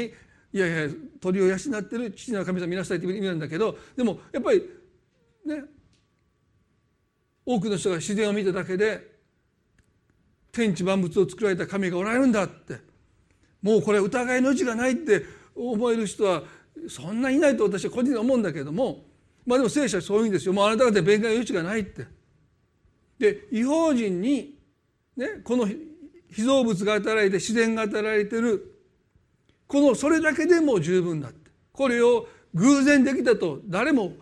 [0.52, 4.62] いやいや鳥を養ってる父の神様見なさいって意味なんだけどでもやっぱり
[5.44, 5.62] ね
[7.44, 9.18] 多くの人が自然を見ただけで
[10.52, 12.78] 天地万物を作られた神がおられるんだって
[13.62, 16.42] もうこれ疑いの余地がないって思える人は
[16.88, 19.04] そんないないと私は個人で思うんだけども
[19.46, 22.06] まあでも聖書はそういうんですよもうあなた方で弁解の余地がないって。
[23.18, 24.54] で違法人に、
[25.16, 28.77] ね、この被造物が与えられて自然が与えられてる
[29.68, 31.50] このそれだけでも十分だって。
[31.72, 34.12] これを偶然できたと誰も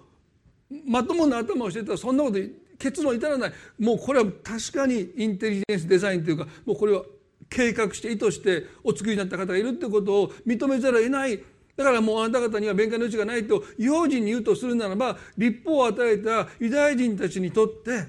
[0.85, 2.39] まともな頭をしてたらそんなこと
[2.79, 3.53] 結論至らない。
[3.79, 7.05] もうこれは確かにインテリジェンスデザインというかもうこれは
[7.49, 11.43] 計画して意図してお作りになった方がいるってことを認めざるを得ない。
[11.77, 18.07] だからもうあなた方には弁解の余地がないと違法人に言うとするならば立法を与えたユダヤ人たちにとって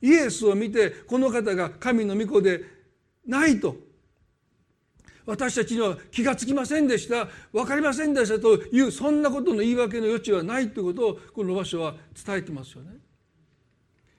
[0.00, 2.62] イエスを見てこの方が神の御子で
[3.26, 3.76] ないと
[5.26, 12.92] 私たちには気が付きませんでした分かりませんでしたというそんなことの言い訳の余地はないということをこの場所は伝えてますよね。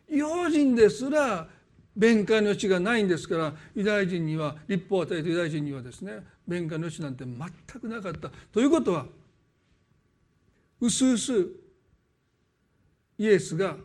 [0.10, 1.48] 違法人ですら
[1.96, 9.06] 弁解の余地がないんですからユダヤ人には立法を与えたユダヤ人にはですね弁解の余地なんて全くなかったということは
[10.80, 11.48] うすうす
[13.18, 13.76] イエスが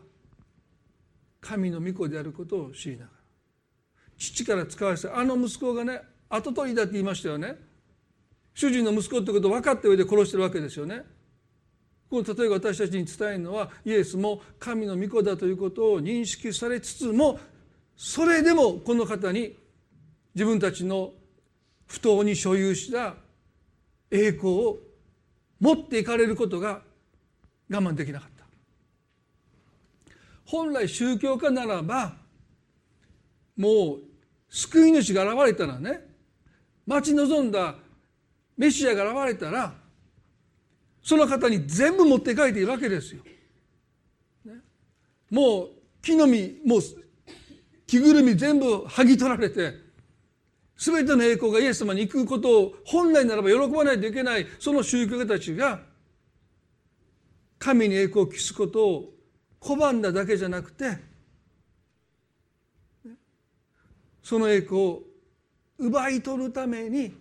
[1.40, 3.10] 神の御子であることを知りながら
[4.18, 6.02] 父から使わせたあの息子がね
[6.34, 7.56] 跡取りだって言いましたよね。
[8.54, 11.02] 主人の息子ってことを分かった上で殺してるわけですよね。
[12.08, 17.38] この例えが私たちに伝えるのはイエスも神の御子だということを認識されつつも
[17.96, 19.56] それでもこの方に
[20.34, 21.12] 自分たちの
[21.86, 23.14] 不当に所有した
[24.10, 24.78] 栄光を
[25.60, 26.82] 持っていかれることが
[27.70, 28.44] 我慢できなかった。
[30.46, 32.14] 本来宗教家ならば
[33.56, 33.98] もう
[34.50, 36.11] 救い主が現れたらね
[36.92, 37.74] 待ち望んだ
[38.56, 39.72] メシアが現れたら
[41.02, 43.22] その方に全部持って帰っているわけですよ。
[44.44, 44.52] ね、
[45.30, 45.68] もう
[46.02, 46.80] 木の実もう
[47.86, 49.74] 着ぐるみ全部剥ぎ取られて
[50.76, 55.80] 全ての栄光がイエス様に行くことを本来ならば喜ばないといけないその宗教家たちが
[57.58, 59.12] 神に栄光を期すことを
[59.60, 60.98] 拒んだだけじゃなくて
[64.22, 65.02] その栄光を
[65.78, 67.12] 奪い取るために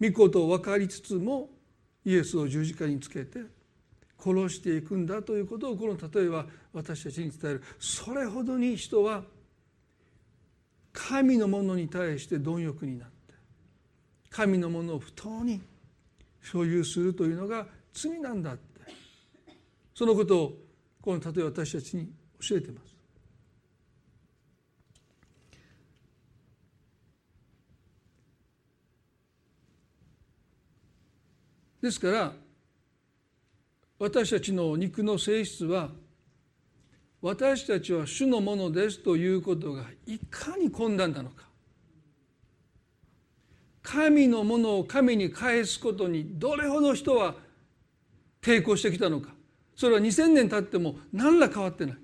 [0.00, 1.48] 御事を分かりつつも
[2.04, 3.40] イエスを十字架につけて
[4.18, 9.22] 殺していくんだということをこの例えは私たちに伝えるそれほどに人は
[10.92, 13.34] 神のものに対して貪欲になって
[14.30, 15.60] 神のものを不当に
[16.42, 18.62] 所有するというのが罪なんだって
[19.94, 20.52] そのことを
[21.00, 22.08] この例え私たちに
[22.40, 22.91] 教えてます。
[31.82, 32.32] ですから
[33.98, 35.90] 私たちの肉の性質は
[37.20, 41.46] 私たちは主のものですということがいかに困難なのか。
[43.82, 47.34] 神のものを神に返すことにどれほど人は
[48.40, 49.34] 抵抗してきたのか。
[49.76, 51.96] それは2,000年経っても何ら変わってない。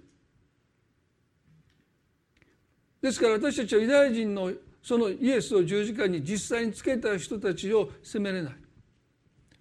[3.00, 8.67] ですから私たちはユダヤ人のそのイエスを十字架に実際につけた人たちを責めれない。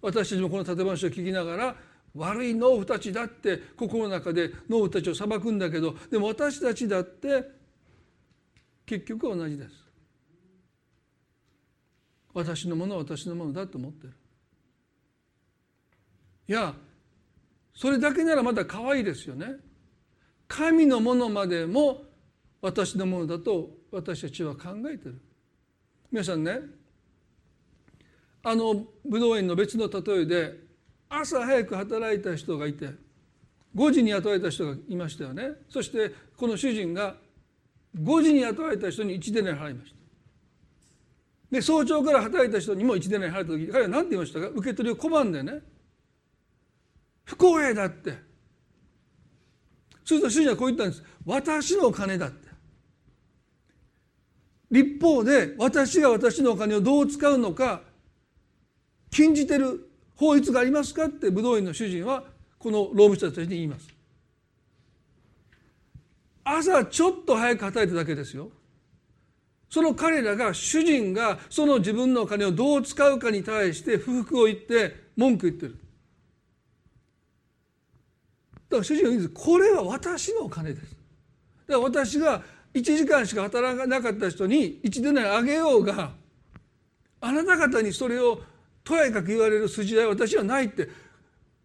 [0.00, 1.76] 私たちもこの立て話を聞きながら
[2.14, 7.44] 悪い農夫たちだって心の中で農夫たちを裁くんだけどでも私たちだって
[8.86, 9.70] 結局は同じです。
[12.32, 14.12] 私のものは私のものだと思ってる。
[16.48, 16.74] いや
[17.74, 19.56] それだけならまだ可愛いですよね。
[20.46, 22.04] 神のものまでも
[22.62, 25.20] 私のものだと私たちは考えてる。
[26.10, 26.60] 皆さんね
[28.42, 30.54] あの武道園の別の例えで
[31.08, 32.90] 朝早く働いた人がいて
[33.74, 35.50] 5時に雇われた人がいましたよね。
[35.68, 37.16] そしてこの主人が
[38.00, 39.98] 5時に雇われた人に1デナ払いました。
[41.50, 44.48] で早朝から働いた人にも1デナ払った時彼は何て言いましたか？
[44.48, 45.60] 受け取りを拒んでね。
[47.24, 48.14] 不公平だって。
[50.04, 51.02] すると主人はこう言ったんです。
[51.26, 52.48] 私のお金だって。
[54.70, 57.82] 立法で私が私のお金をどう使うのか
[59.10, 62.24] 禁じてる法律がありますかって武道院の主人は
[62.58, 63.88] この労務者たちに言います。
[66.44, 68.50] 朝ちょっと早く働いただけですよ。
[69.70, 75.78] その彼らが主人がその自分のお金をどう使うかに対して不服を言って文句言ってる。
[78.70, 80.96] だから主人は言うんですこれは私のお金です。
[81.66, 82.42] だから私が
[82.74, 86.12] 1時間しか働かなかった人に1でないあげようが
[87.20, 88.40] あなた方にそれを
[88.88, 90.88] とやかく言われる筋合いは私はないって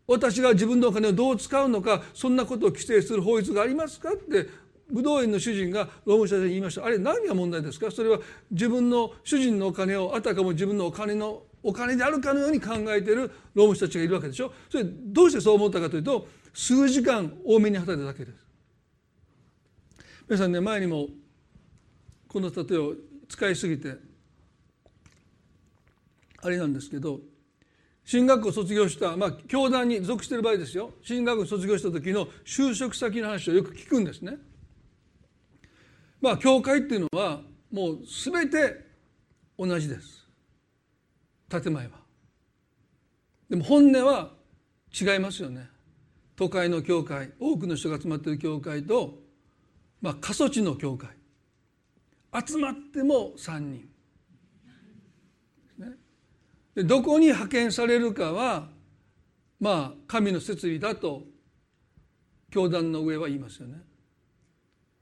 [0.05, 4.49] 私が自分のお金をどう使うのかそんなことを規制する法律がありますかって
[4.91, 6.85] 武道院の主人が労務者に言いました。
[6.85, 7.89] あれ何が問題ですか？
[7.89, 8.19] それは
[8.51, 14.51] 自分の主人のお金をあたかも自分のお金のお金であるかのように考えている労務者たちがいるわけでしょ？
[14.69, 18.45] それどうしてそう思ったかというと数時間多めに働いただけです。
[20.27, 21.07] 皆さんね前にも
[22.27, 22.93] この例えを
[23.29, 23.95] 使いすぎて
[26.43, 27.21] あれなんですけど
[28.05, 34.37] 進学校卒業したまあ教団に属している場合ですよ進学校卒業した時の就職先の話をよく聞くんですね。
[36.21, 38.85] まあ教会っていうのはもう全て
[39.57, 40.27] 同じです
[41.49, 41.91] 建前は。
[43.49, 44.31] でも本音は
[44.99, 45.69] 違いますよね。
[46.35, 49.19] 都会の教会多くの人が集まっている教会と、
[50.01, 51.09] まあ、過疎地の教会
[52.47, 53.92] 集まっても3人
[56.75, 58.69] でどこに派遣されるかは
[59.59, 61.23] まあ神の設理だと
[62.51, 63.81] 教団の上は言いますよね。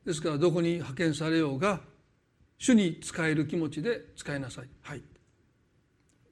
[0.06, 1.82] ですからどこに派遣されようが
[2.58, 4.70] 主に使える気持ちで使いなさい。
[4.82, 5.02] はい。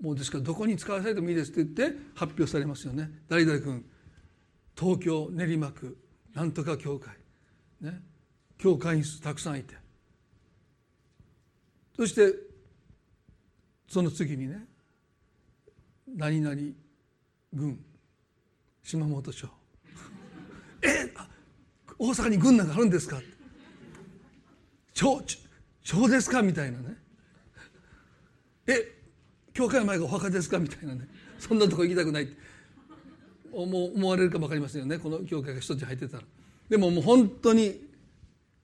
[0.02, 3.10] もうですからどこに使わされてもいいですって言って発表されますよね。
[3.28, 3.86] 誰々君
[4.78, 5.98] 東京練馬区
[6.34, 7.16] なんとか教会
[7.82, 8.02] ね
[8.58, 9.76] 教会員数たくさんいて
[11.96, 12.34] そして
[13.90, 14.66] その次にね
[16.16, 16.56] 何々
[17.54, 17.84] 軍
[18.84, 19.48] 島本町。
[20.82, 21.14] え
[21.98, 23.22] 大阪に軍なんかあるんですか？
[24.94, 25.22] 町
[25.84, 26.42] 町ですか？
[26.42, 26.98] みたいなね。
[28.68, 28.96] え
[29.54, 30.60] 教会前がお墓ですか？
[30.60, 31.08] みたいなね。
[31.38, 32.24] そんなとこ行きたくない。
[32.24, 32.36] って
[33.52, 35.00] 思われるかも分かりませんよね。
[35.00, 36.24] この教会が一つ入ってたら。
[36.70, 37.90] でももう本当に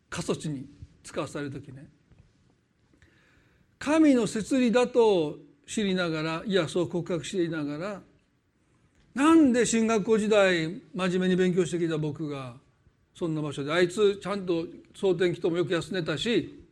[0.09, 0.69] 過疎地に
[1.03, 1.89] 使わされる時ね。
[3.79, 8.01] 神の摂理だと知りながらいやそう告白していながら
[9.13, 12.53] なんで進学校時代真面目に勉強してきた僕が
[13.13, 16.63] そんな場所であいつちゃんと蒼天祈祷もよく休んでたし、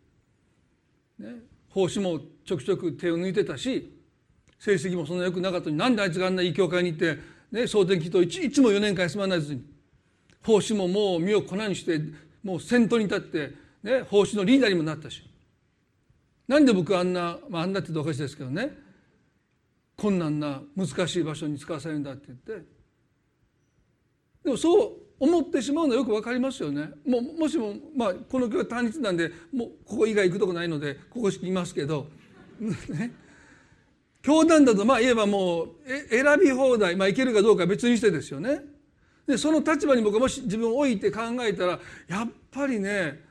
[1.18, 1.36] ね、
[1.70, 3.98] 奉仕もちょくちょく手を抜いてたし
[4.60, 7.18] 成績もそんな良くなかったのになんであいつがあんないい教会に行って、
[7.52, 9.64] ね、蒼天祈祷いつも4年間休まないずに
[10.46, 12.02] 奉仕ももう身を粉にして
[12.44, 15.24] もう先頭に立って、ね、奉仕のリーダーにもなったし。
[16.48, 18.83] なんで僕あんな、まあ、あんなって言うとおかしいですけどね。
[19.98, 22.66] 困難な難しい場所に使わされるんだって言って。
[24.44, 26.90] でもそう思ってしまうのはよく分かりますよね。
[27.06, 32.08] もうもしも、まあ、この教会単一なんでもうここ以外行くとこないのでここしかいますけど。
[32.90, 33.14] ね。
[34.22, 35.68] 教団だとまあ言えばもう
[36.10, 38.62] 選び放題、まあ、いけるかどうか別にしてですよね。
[39.28, 43.22] でその立場に僕がもし自分を置いて考えたらやっぱりね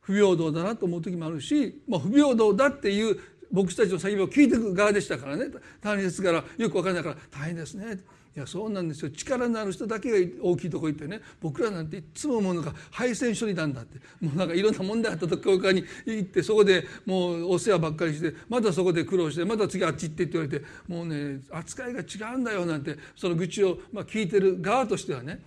[0.00, 3.18] 不平等だなと思う時もあるし、まあ、不平等だっていう
[3.52, 5.46] 僕たちの叫びを聞いていく側でしたからね。
[5.80, 7.98] 大変ですからよく分からないから大変ですね。
[8.34, 9.10] いやそうなんですよ。
[9.10, 13.98] 力のある人だけが大きいとこ行ってね僕らなんていつも思うのが配線処理なんだって。
[14.24, 25.42] もうなんかいろんな問題あったと教会に行ってそこでもうお世話ばっかりしてまたそこで苦労してまた次あっち行ってって言われてもうね扱いが違うんだよなんてその愚痴をまあ聞いてる側としてはね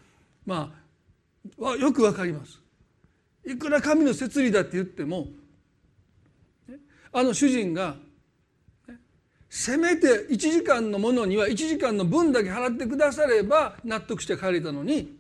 [0.46, 0.72] ま
[1.60, 2.62] あよくわかります。
[3.48, 5.28] いくら神の摂理だって言っても
[7.18, 7.96] あの主人が
[9.50, 15.16] せめて1時間のものには1時間の分だけ払ってくだされば納得して帰れたのに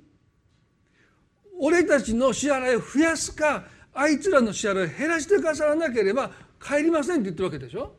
[1.57, 6.31] 俺たちの支払いを増やすかあいつらの支払いを減らしてくださらなければ
[6.61, 7.95] 帰りませんって言ってるわけでしょ？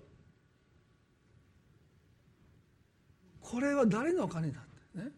[3.41, 5.11] これは誰のお金だってね。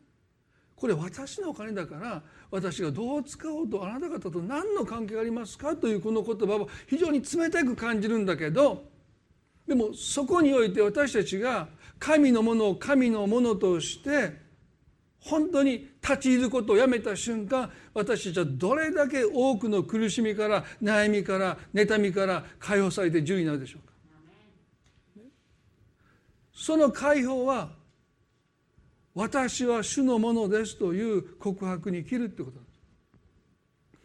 [0.77, 8.85] これ私のお金だから私がどう使おうとあなた方と何の関係がありますかというこの言葉は非常に冷たく感じるんだけど
[9.67, 11.69] でもそこにおいて私たちが
[11.99, 14.33] 神のものを神のものとして
[15.21, 23.89] 本当に立ち入ることをやめた瞬間私たちはどれだけ多くの苦しみから悩みから妬みから解放されて自由になるでしょうか。
[26.55, 27.71] その解放は
[29.19, 32.79] 私は主のものですという告白に切るってことなんです。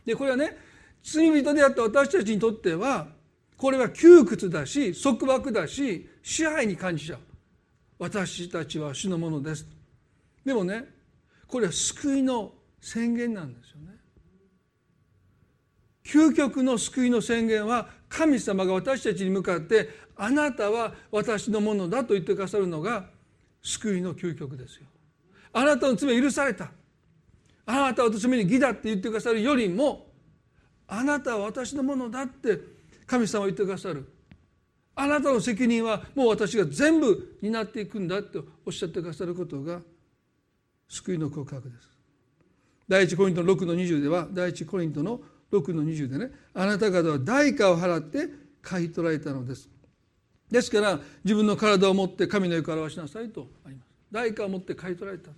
[0.07, 0.57] でこれはね
[1.03, 3.09] 罪人であった私たちにとっては
[3.55, 7.19] これは窮屈だし束縛だし支配に感じちゃう。
[7.99, 9.67] 私たちは主のものです。
[10.43, 10.85] でもね
[11.45, 12.51] これは救いの
[12.81, 13.95] 宣言なんですよね。
[16.03, 23.05] 究極の救いの宣言は神様が私たちに向かってあなたは私のものだと言ってくださるのが
[23.61, 24.87] 救いの究極ですよ。
[25.53, 26.71] あなたの罪は許された。
[27.65, 30.07] あなたは私の目に義だって言ってくださるよりも
[30.87, 32.59] あなたは私のものだって
[33.05, 34.11] 神様は言ってくださる。
[34.95, 39.81] あなたの責任はもう私が全部担っていくんだっておっしゃってくださることが
[40.87, 41.89] 救いの告白です。
[42.87, 48.29] 第一コリントの6の20では第一コリントの6の20でねあなた方は代価を払って
[48.61, 49.69] 買い取られたのです。
[50.51, 53.82] ですから自分の体を持って神の欲を表しなさいとあります。
[54.13, 55.31] 代価を持って買い取られた、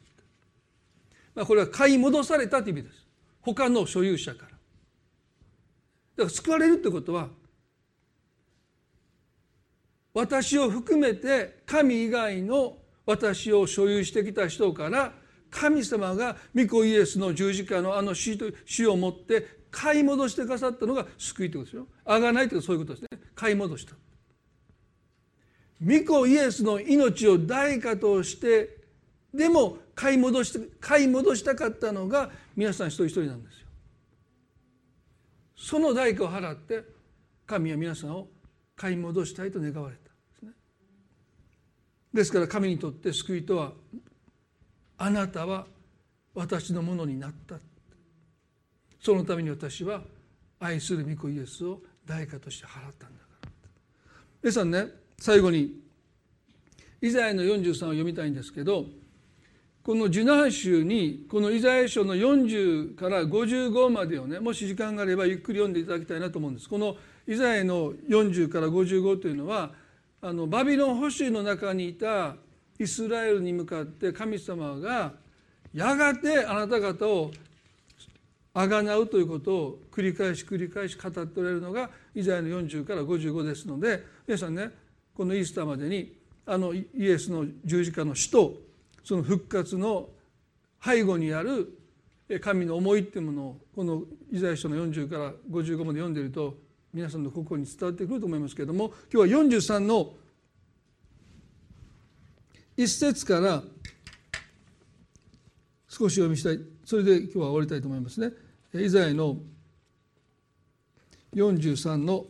[1.33, 3.07] まあ、これは買い戻されたという意味です
[3.41, 4.57] 他の所有者からだか
[6.23, 7.29] ら救われるってことは
[10.13, 15.13] 私を含めて神以外の私を所有してきた人から
[15.49, 21.87] 神様が御子イエスの十字架のあの死と死をもって買い戻してくださったのが救いということですよ。
[22.05, 23.19] あがないというそういうことですね。
[23.35, 23.95] 買い戻した。
[25.83, 28.77] 御子イエスの命を代価として
[29.33, 33.67] でも買い戻して買い戻したかったのが皆さん一人一人なんですよ。
[35.57, 36.83] その代価を払って
[37.45, 38.27] 神は皆さんを
[38.75, 40.05] 買い戻したいと願われた。
[42.13, 43.73] ですから神にとって救いとは
[44.97, 45.67] あなたは
[46.33, 47.55] 私のものになった
[49.01, 50.01] そのために私は
[50.59, 53.49] 愛する御子イエスを代価として払ったんだから
[54.41, 54.87] 皆さんね
[55.19, 55.73] 最後に
[57.01, 58.85] イザヤの43を読みたいんですけど
[59.83, 66.67] この受難集にこのイザヤ書の40から55までをねもし時間があればゆっくり読んでいただきたいなと思うんです。
[66.67, 66.97] この
[67.27, 69.71] イザヤの40から55というのは
[70.21, 72.35] あのバビロン保守の中にいた
[72.79, 75.13] イスラエルに向かって神様が
[75.71, 77.31] やがてあなた方を
[78.55, 84.71] あがなうということを繰り返し繰り返し語っておられるのがイザヤの40から55ですので皆さんね
[85.15, 86.13] このイースターまでに
[86.45, 88.53] あのイエスの十字架の死と
[89.03, 90.09] その復活の
[90.83, 91.77] 背後にある
[92.41, 96.57] 神の思いっていうものをこのイザヤ書の40から55まで読んでいると
[96.93, 100.13] 皆さんの心に伝わってくると思いますけれども今日は43の
[102.77, 103.63] 一節から
[105.87, 108.31] 少し読みしたいそれで今日は終わりたいと思いますね。
[108.73, 109.37] イザヤの
[111.33, 112.25] 43の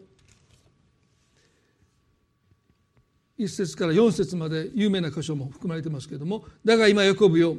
[3.38, 7.58] 1節から4節まで有名な箇所も含まれてますけれども「だが今ヤコブよ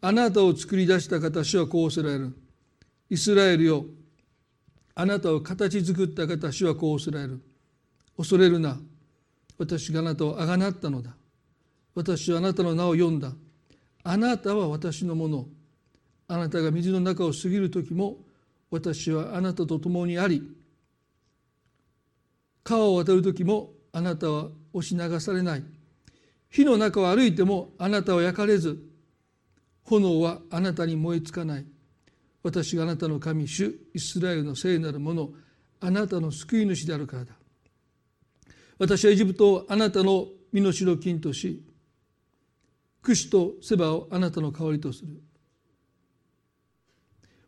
[0.00, 2.34] あなたを作り出した方主はこうおせられる。
[3.10, 3.86] イスラエルよ
[4.94, 7.40] あなたを形作った方主はこうおせられる。
[8.16, 8.78] 恐れるな。
[9.56, 11.16] 私があなたをあがなったのだ。
[11.94, 13.32] 私はあなたの名を読んだ。
[14.04, 15.48] あなたは私のもの。
[16.28, 18.18] あなたが水の中を過ぎる時も
[18.70, 20.42] 私はあなたと共にあり
[22.62, 25.64] 川を渡る時もあなたは押し流されない。
[26.50, 28.78] 火の中を歩いてもあなたは焼かれず。
[29.82, 31.66] 炎はあなたに燃え尽かない。
[32.44, 35.30] 私があなたの神主イスラエルの聖なるもの
[35.80, 37.32] あなたの救い主であるからだ。
[38.78, 41.62] 私はエジプトをあなたの身代金とし
[43.02, 45.20] 櫛とセバをあなたの代わりとする。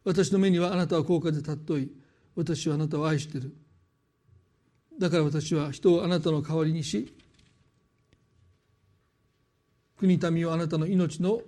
[0.02, 1.90] 私の目にはあなたは高価で尊い。
[2.34, 3.54] 私はあなたを愛している。
[5.00, 7.10] だから私は人をあなたの代わりにし
[9.96, 11.40] 国民をあなたの命の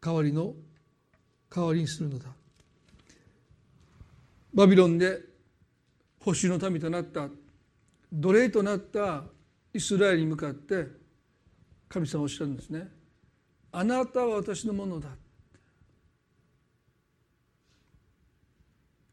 [0.00, 0.54] 代わりの
[1.50, 2.26] 代わりにするのだ。
[4.54, 5.20] バビロンで
[6.20, 7.28] 保守の民となった
[8.12, 9.24] 奴隷となった
[9.74, 10.86] イスラエルに向かって
[11.88, 12.88] 神様おっしゃるんですね。
[13.72, 15.08] あなたは私のものだ。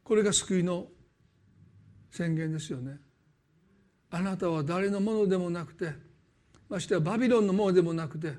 [0.03, 0.85] これが救いの
[2.11, 3.04] 宣言ですよね。
[4.15, 5.91] あなたは誰のものでもなくて
[6.69, 8.31] ましてはバビロンのものでもなくて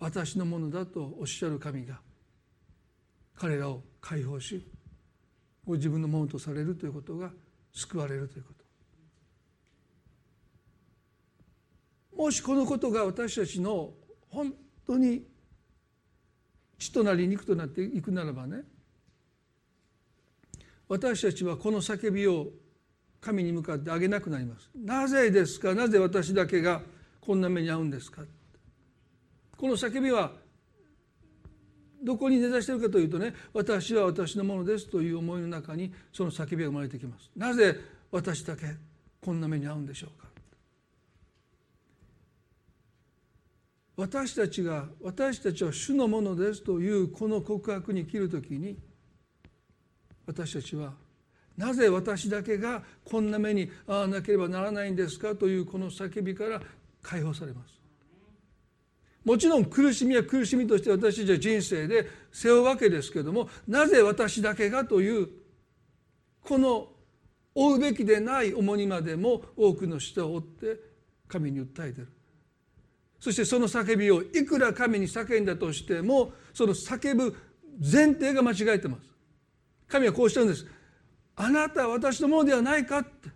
[0.00, 2.00] 私のものだとおっしゃる神が
[3.36, 4.66] 彼らを解放し
[5.66, 7.30] ご自分のものとされるということが
[7.74, 8.54] 救われるというこ
[12.16, 12.22] と。
[12.22, 13.90] もしこのことが私たちの
[14.30, 14.54] 本
[14.86, 15.26] 当に
[16.78, 18.62] 血となり肉となっていくならばね
[20.88, 22.48] 私たちはこの叫びを
[23.24, 24.68] 神に向かってあげなくなります。
[24.76, 25.74] なぜですか？
[25.74, 26.82] なぜ私だけが
[27.20, 28.22] こんな目に遭うんですか？
[29.56, 30.32] この叫びは
[32.02, 37.30] どこに根ざしているかというとね私は私のものですという思いの中にその叫びが生まれてきます。
[37.34, 37.76] なぜ
[38.10, 38.66] 私だけ
[39.22, 40.28] こんな目に遭うんでしょうか？
[43.96, 48.76] 私たちが私たちは主のものですというこの告白に切るときに
[50.26, 50.92] 私たちは
[51.56, 56.60] なぜ私だけがこんな目に遭わなければならないんですかというこの叫びから
[57.02, 57.74] 解放されます。
[59.24, 65.28] もちろん苦しみは苦しみとして私たちは人生で背負うわけですけどもなぜ私だけがという
[66.42, 66.88] この
[67.54, 70.80] 負うべきでない重荷までも多くの人を追って
[71.28, 72.08] 神に訴えてる。
[73.18, 77.34] そしてその叫びをいくら神に叫んだとしてもその叫ぶ
[77.80, 79.02] 前提が間違えてます。
[79.88, 80.66] 神はこうしたんです。
[81.36, 83.28] あなたは私のものではないかって。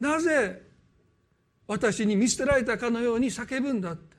[0.00, 0.62] なぜ
[1.66, 4.16] 私に見捨てられたかのように叫ぶんだって。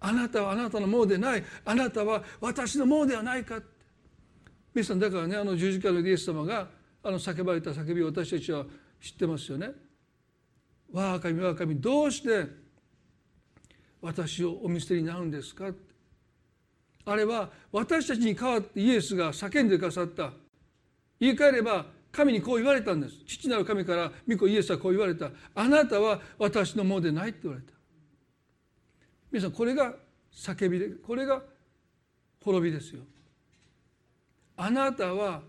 [0.00, 1.44] あなたはあなたのものでない。
[1.64, 3.66] あなたは私のものではないかって。
[4.72, 6.68] 皆さんだからねあの十字架のイエス様が
[7.02, 8.64] あの叫ばれた叫びを私たちは
[9.00, 9.70] 知ってますよね。
[10.92, 12.46] 我が神我が神どうして
[14.00, 15.70] 私をお見捨てになるんですか
[17.04, 20.32] あれは私たちに代わってイエスが叫んでくださった。
[21.18, 23.14] 言い換えれば神にこう言われたんです。
[23.26, 25.30] 父なる神から御子イエスはこう言われた。
[25.54, 27.72] あなたは私のものでないって言われた。
[29.30, 29.94] 皆さんこれが
[30.32, 31.42] 叫びでこれが
[32.42, 33.02] 滅びですよ。
[34.56, 35.42] あなたは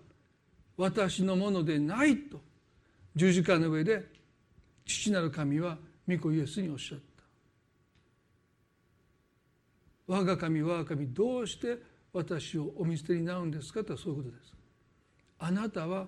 [0.78, 2.39] 私のものでないと
[3.16, 4.06] 十字架の上で
[4.86, 5.78] 父なる神は
[6.08, 7.11] 御子イエスにおっしゃった。
[10.12, 11.78] 我が神我が神どうして
[12.12, 14.53] 私をお見捨てになるんですかとそういうことです。
[15.39, 16.05] あなたは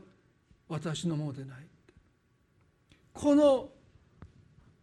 [0.67, 1.57] 私のものでない
[3.13, 3.69] この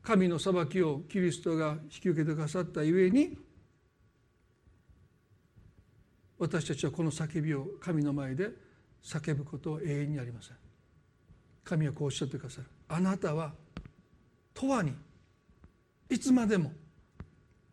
[0.02, 3.36] 神の裁きをキリストが引き受けてくださったゆえに
[6.38, 8.48] 私たちはこの叫びを神の前で
[9.04, 10.56] 叫ぶことは永遠にありません。
[11.62, 12.66] 神はこうおっしゃってくださる。
[12.88, 13.52] あなたは
[14.54, 14.94] 永遠に
[16.08, 16.72] いつまでも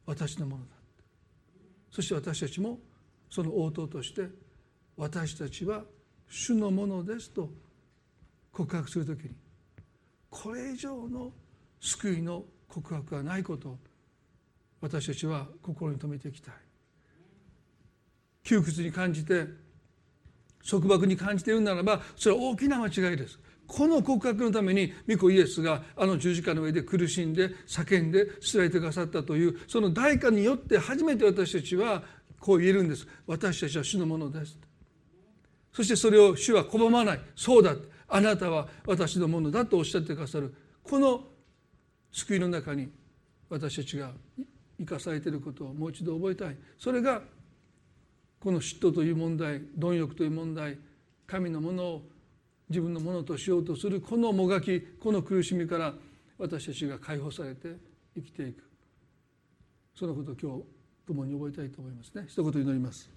[0.05, 0.76] 私のものだ
[1.91, 2.79] そして私たちも
[3.29, 4.27] その応答として
[4.95, 5.83] 私たちは
[6.29, 7.49] 主のものですと
[8.51, 9.31] 告白するときに
[10.29, 11.31] これ以上の
[11.79, 13.77] 救いの告白がないことを
[14.81, 16.53] 私たちは心に留めていきたい。
[18.43, 19.45] 窮屈に感じて
[20.69, 23.39] 束縛に感じているならばそれは大きな間違いです。
[23.67, 32.01] この告白のために御子イエスがあの十字架の上で苦しんで叫んで捨てられてくださったというその代価によって初めて私たちは
[32.39, 33.07] こう言えるんです。
[33.25, 34.57] 私たちは主のものです。
[35.73, 37.21] そしてそれを主は拒まない。
[37.35, 37.75] そうだ。
[38.07, 40.53] あなたは私のものだとおっしゃってくださる。
[40.83, 41.25] この
[42.11, 42.89] 救いの中に
[43.49, 44.11] 私たちが
[44.79, 46.57] 生かされていることをもう一度覚えたい。
[46.77, 47.21] それが
[48.39, 50.77] この嫉妬という問題貪欲という問題
[51.25, 52.09] 神のものを
[52.69, 55.93] 自分のものとしようとするこのもがきこの苦しみから
[56.37, 57.75] 私たちが解放されて
[58.15, 58.63] 生きていく。
[59.95, 60.63] そのことを今日
[61.07, 62.25] 共に覚えたいと思いますね。
[62.27, 63.09] 一言祈ります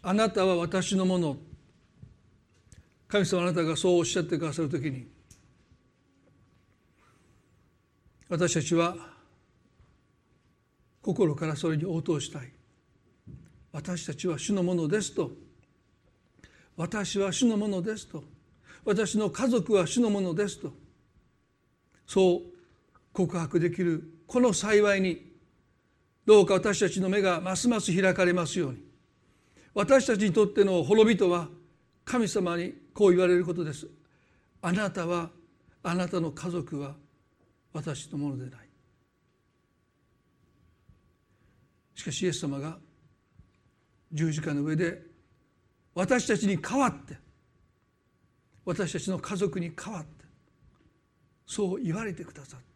[0.00, 1.36] あなたは私のもの
[3.08, 5.06] 神様あなたがそうおっしゃってくださるときに
[8.28, 8.94] 私たちは
[11.00, 12.52] 心からそれに応答したい。
[13.72, 15.30] 私たちは主のものですと。
[16.76, 18.24] 私は主のものですと。
[18.84, 20.72] 私の家族は主のものですと。
[22.06, 22.58] そう
[23.12, 25.32] 告白できるこの幸いに
[26.26, 28.78] どうか私たちの目がますます開かれますように。
[29.74, 31.48] 私たちにとっての滅びとは
[32.04, 33.88] 神様にこう言われることです。
[34.60, 35.30] あなたは
[35.82, 36.94] あなたの家族は
[37.78, 38.68] 私のものでない。
[41.94, 42.76] しかしイエス様が
[44.10, 45.00] 十字架の上で
[45.94, 47.16] 私たちに代わって
[48.64, 50.24] 私たちの家族に代わって
[51.46, 52.66] そう言われてくださった。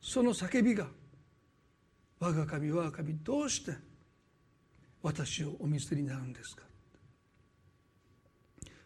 [0.00, 0.86] その叫びが
[2.20, 3.72] 我が神我が神どうして
[5.02, 6.62] 私をお見捨てになるんですか。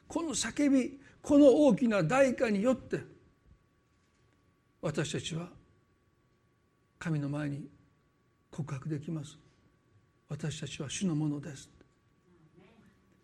[0.08, 3.13] この叫びこの大きな代価によって
[4.84, 5.48] 私たちは
[6.98, 7.66] 神の前に
[8.50, 9.38] 告白できます。
[10.28, 11.70] 私たちは主のものです。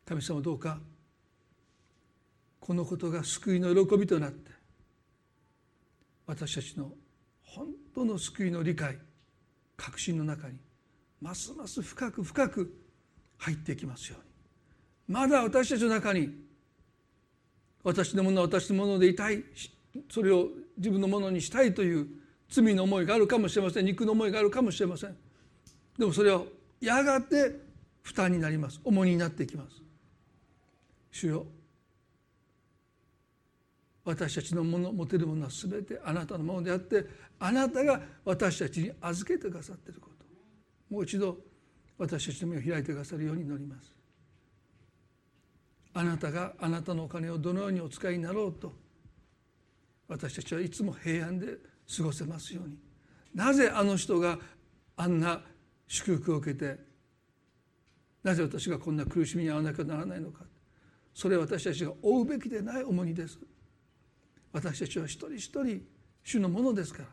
[0.06, 0.78] 神様どうか
[2.60, 4.50] このことが救いの喜びとなって
[6.26, 6.92] 私たちの
[7.42, 8.96] 本当の救いの理解
[9.76, 10.56] 確信の中に
[11.20, 12.74] ますます深く深く
[13.36, 15.14] 入っていきますように。
[15.14, 16.30] まだ私たちの中に
[17.84, 19.44] 私のものは私のものでいたい。
[20.10, 20.48] それを
[20.80, 22.08] 自分のものにしたいという
[22.48, 23.84] 罪の思いがあるかもしれません。
[23.84, 25.16] 肉の思いがあるかもしれません。
[25.98, 26.42] でもそれは
[26.80, 27.54] やがて
[28.02, 28.80] 負担になります。
[28.82, 29.82] 重荷になっていきます。
[31.12, 31.46] 主よ
[34.04, 37.04] 私たちのもの持てるものは全てあなたのものであって
[37.38, 40.94] あなたが私たちに預けてくださっていること。
[40.94, 41.36] もう一度
[41.98, 43.94] 私たちの目を開いてくださるように祈ります。
[45.92, 48.72] あなたがあなたのお金をどのようにお使いになろうと
[50.10, 51.56] 私たちはいつも平安で
[51.96, 52.76] 過ごせますように。
[53.32, 54.38] なぜあの人が
[54.96, 55.40] あんな
[55.86, 56.78] 祝福を受けて
[58.24, 60.44] なぜ私がこんな苦しみに遭わなきゃならないのか。
[61.14, 63.38] それは私たちが負うべきでない重荷です。
[64.52, 65.86] 私たちは一人一人
[66.24, 67.08] 主のものですから。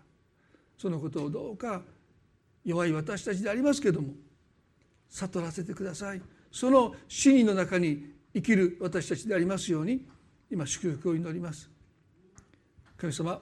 [0.76, 1.84] そのことをどうか
[2.66, 4.14] 弱い私たちでありますけども
[5.10, 6.22] 悟らせてください。
[6.52, 10.08] その死にの中に生きる私たちでありますように
[10.50, 11.77] 今祝福を祈ります。
[12.98, 13.40] 神様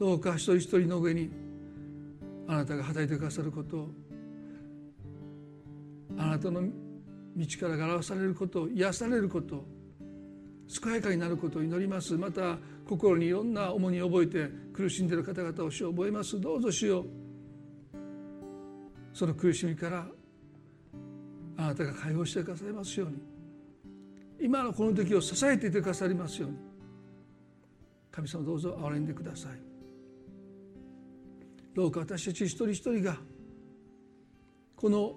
[0.00, 1.30] どうか一人一人の上に
[2.48, 3.88] あなたが働いてくださることを
[6.16, 6.62] あなたの
[7.36, 9.64] 道からがらわされること癒されること
[10.82, 12.14] 健やかになることを祈ります。
[12.14, 12.56] また
[12.88, 16.40] 心にいろんな重荷を覚えて苦しんでいる方々を主を覚えます。
[16.40, 17.04] どうぞ主よ。
[19.12, 20.06] その苦しみから
[21.58, 23.18] あなたが解放してくださいますように。
[24.40, 26.73] 今のこの時を支えていてくださりますように。
[28.14, 29.52] 神様どうぞ憐れんでください。
[31.74, 33.16] どうか私たち一人一人が
[34.76, 35.16] この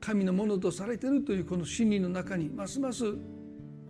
[0.00, 3.04] 神のものとされているというこの真理の中にますます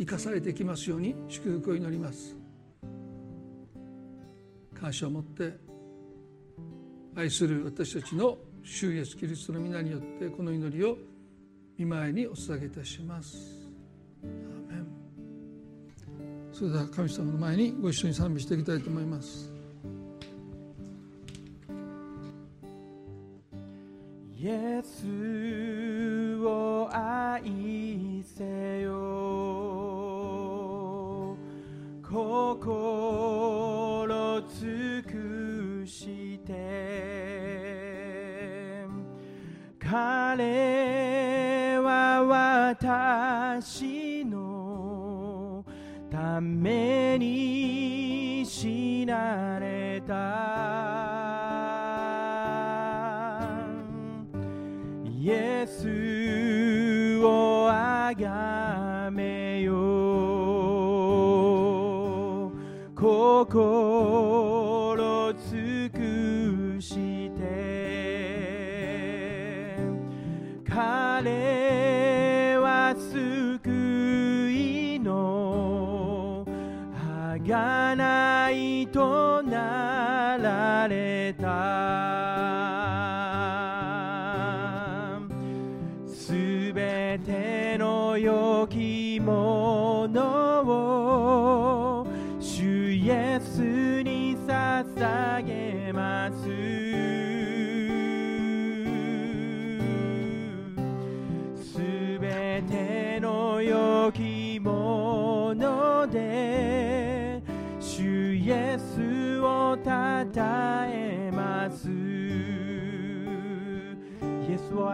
[0.01, 2.37] 生かされてきますように祝福を祈ります。
[4.75, 5.57] 感謝を持って
[7.15, 10.99] 愛する私たちの主イエスキリストの皆によってこの祈りを
[11.79, 13.60] 見舞いにお捧げいたします。
[16.61, 19.51] それでは神様の前にご一緒に賛美していきたいと思います。
[24.39, 28.95] イエスを愛せよ。
[32.07, 36.53] 心尽くして。
[39.79, 42.23] 彼は
[43.57, 44.10] 私。
[46.11, 50.91] ために死なれた。
[55.05, 59.73] イエスをあがめよ
[62.97, 64.50] 心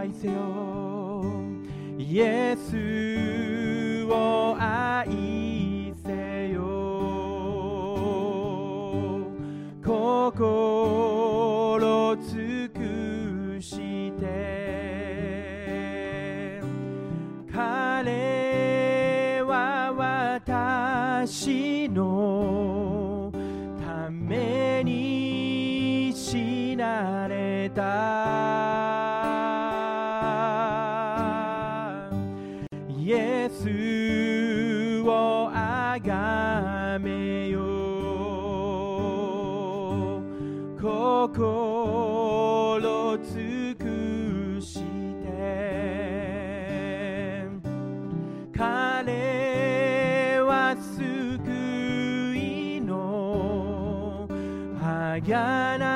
[0.07, 1.25] 愛せよ。
[1.99, 6.63] イエスを愛せよ。
[9.85, 10.76] 心
[41.29, 43.85] 心尽く
[44.62, 45.27] して
[48.57, 54.29] 彼は救いの
[54.81, 55.96] 贖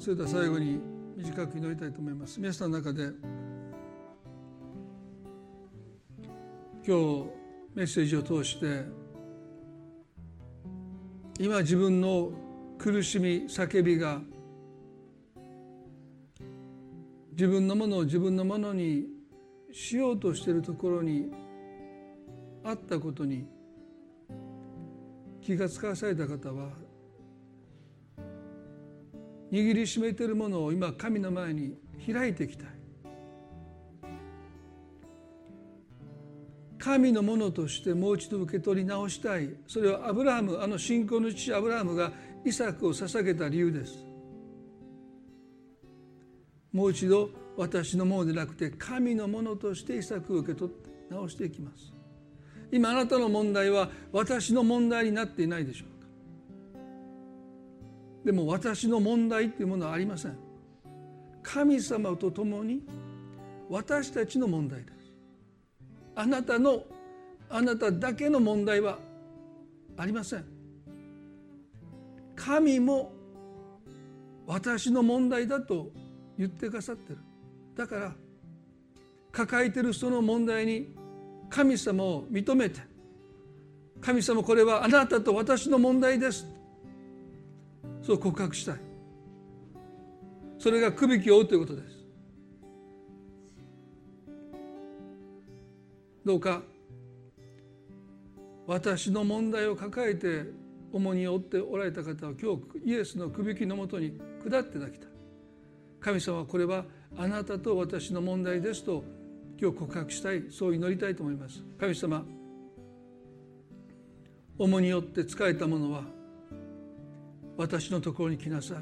[0.00, 0.80] それでは最後に
[1.14, 2.40] 短く祈りたいと思います。
[2.40, 3.10] 皆さんの中で
[6.86, 7.26] 今日
[7.74, 8.84] メッセージを通して
[11.38, 12.32] 今自分の
[12.78, 14.22] 苦しみ叫びが
[17.32, 19.04] 自分のものを自分のものに
[19.70, 21.30] しようとしているところに
[22.64, 23.44] あったことに
[25.42, 26.70] 気がつかされた方は
[29.50, 31.76] 握りしめているものを今神の前に
[32.06, 32.66] 開いていきたい。
[36.78, 39.50] 神のものとしてもう一度受け取り直したい。
[39.66, 42.10] それはアブラハムあの信仰の父アブラハムが
[42.44, 44.06] イサクを捧げた理由です。
[46.72, 51.92] もう一度私のものでなくて神のものとしてイサクを受け取って直していきます。
[52.72, 55.99] 今あなたの問題は私の問題になっていないでしょう。
[58.24, 60.36] でも私の問題っていうものはありません。
[61.42, 62.82] 神様と共に
[63.68, 64.94] 私たちの問題です。
[66.14, 66.82] あなたの
[67.48, 68.98] あなただけの問題は
[69.96, 70.44] ありません。
[72.36, 73.12] 神も
[74.46, 75.90] 私の問題だと
[76.36, 77.18] 言ってくださってる。
[77.76, 78.12] だから
[79.32, 80.94] 抱えてるその問題に
[81.48, 82.80] 神様を認めて
[84.00, 86.46] 神様これはあなたと私の問題です。
[88.10, 88.80] そう告白したい。
[90.58, 91.96] それがくびきを負うということです。
[96.24, 96.62] どうか
[98.66, 100.46] 私の問題を抱えて
[100.92, 105.08] 重荷を負っておられた方は今日イエスのくびきのもとに下っていただきたい。
[106.00, 106.86] 神様はこれは
[107.16, 109.04] あなたと私の問題ですと
[109.56, 110.46] 今日告白したい。
[110.50, 111.62] そう祈りたいと思います。
[111.78, 112.24] 神様
[114.58, 116.19] 重荷よって疲れた者は
[117.60, 118.78] 私のところに来なさい。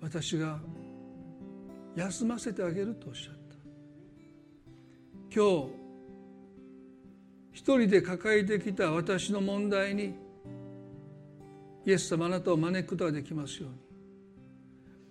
[0.00, 0.58] 私が
[1.96, 3.40] 休ませてあげるとおっしゃった。
[5.30, 5.68] 今日
[7.52, 10.14] 一人で抱えてきた私の問題に
[11.84, 13.76] イエス様あなたを招くことができますように。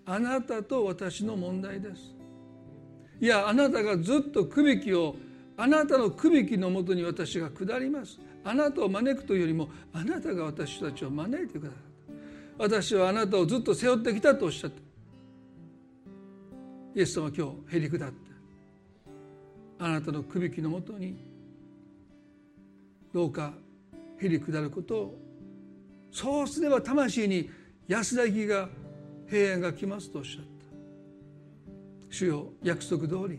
[0.04, 2.12] あなたと私の問題です。
[3.20, 5.14] いやあなたがずっとくびきを
[5.56, 8.18] あなたのくびきのもとに私が下ります。
[8.44, 11.78] あなたを招くというよりもあなたが私たちを招いてくださっ
[12.58, 12.64] た。
[12.64, 14.80] 私はあなたをずっと背負ってきたとおっしゃった。
[16.94, 18.16] イエス様は今日へり下って
[19.78, 21.16] あなたのくびきのもとに
[23.14, 23.52] どうか
[24.20, 25.18] へり下ることを
[26.10, 27.48] そうすれば魂に
[27.86, 28.68] 安らぎが
[29.28, 30.48] 平安が来ますとおっしゃった。
[32.10, 33.38] 主よ約束通り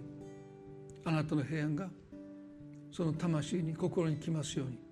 [1.03, 1.89] あなたの平安が
[2.91, 4.88] その魂に心に来ますように。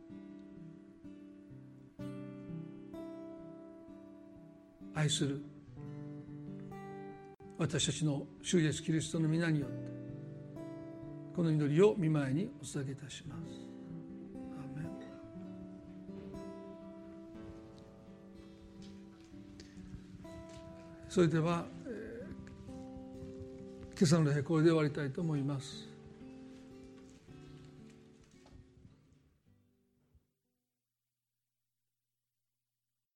[4.97, 5.43] 愛する
[7.59, 9.75] 私たちの主イエスキリストの皆によって
[11.35, 13.67] この祈りを見舞いにお捧げいたします。
[21.09, 25.96] それでは、えー、今朝の礼これで終わりたいと思います。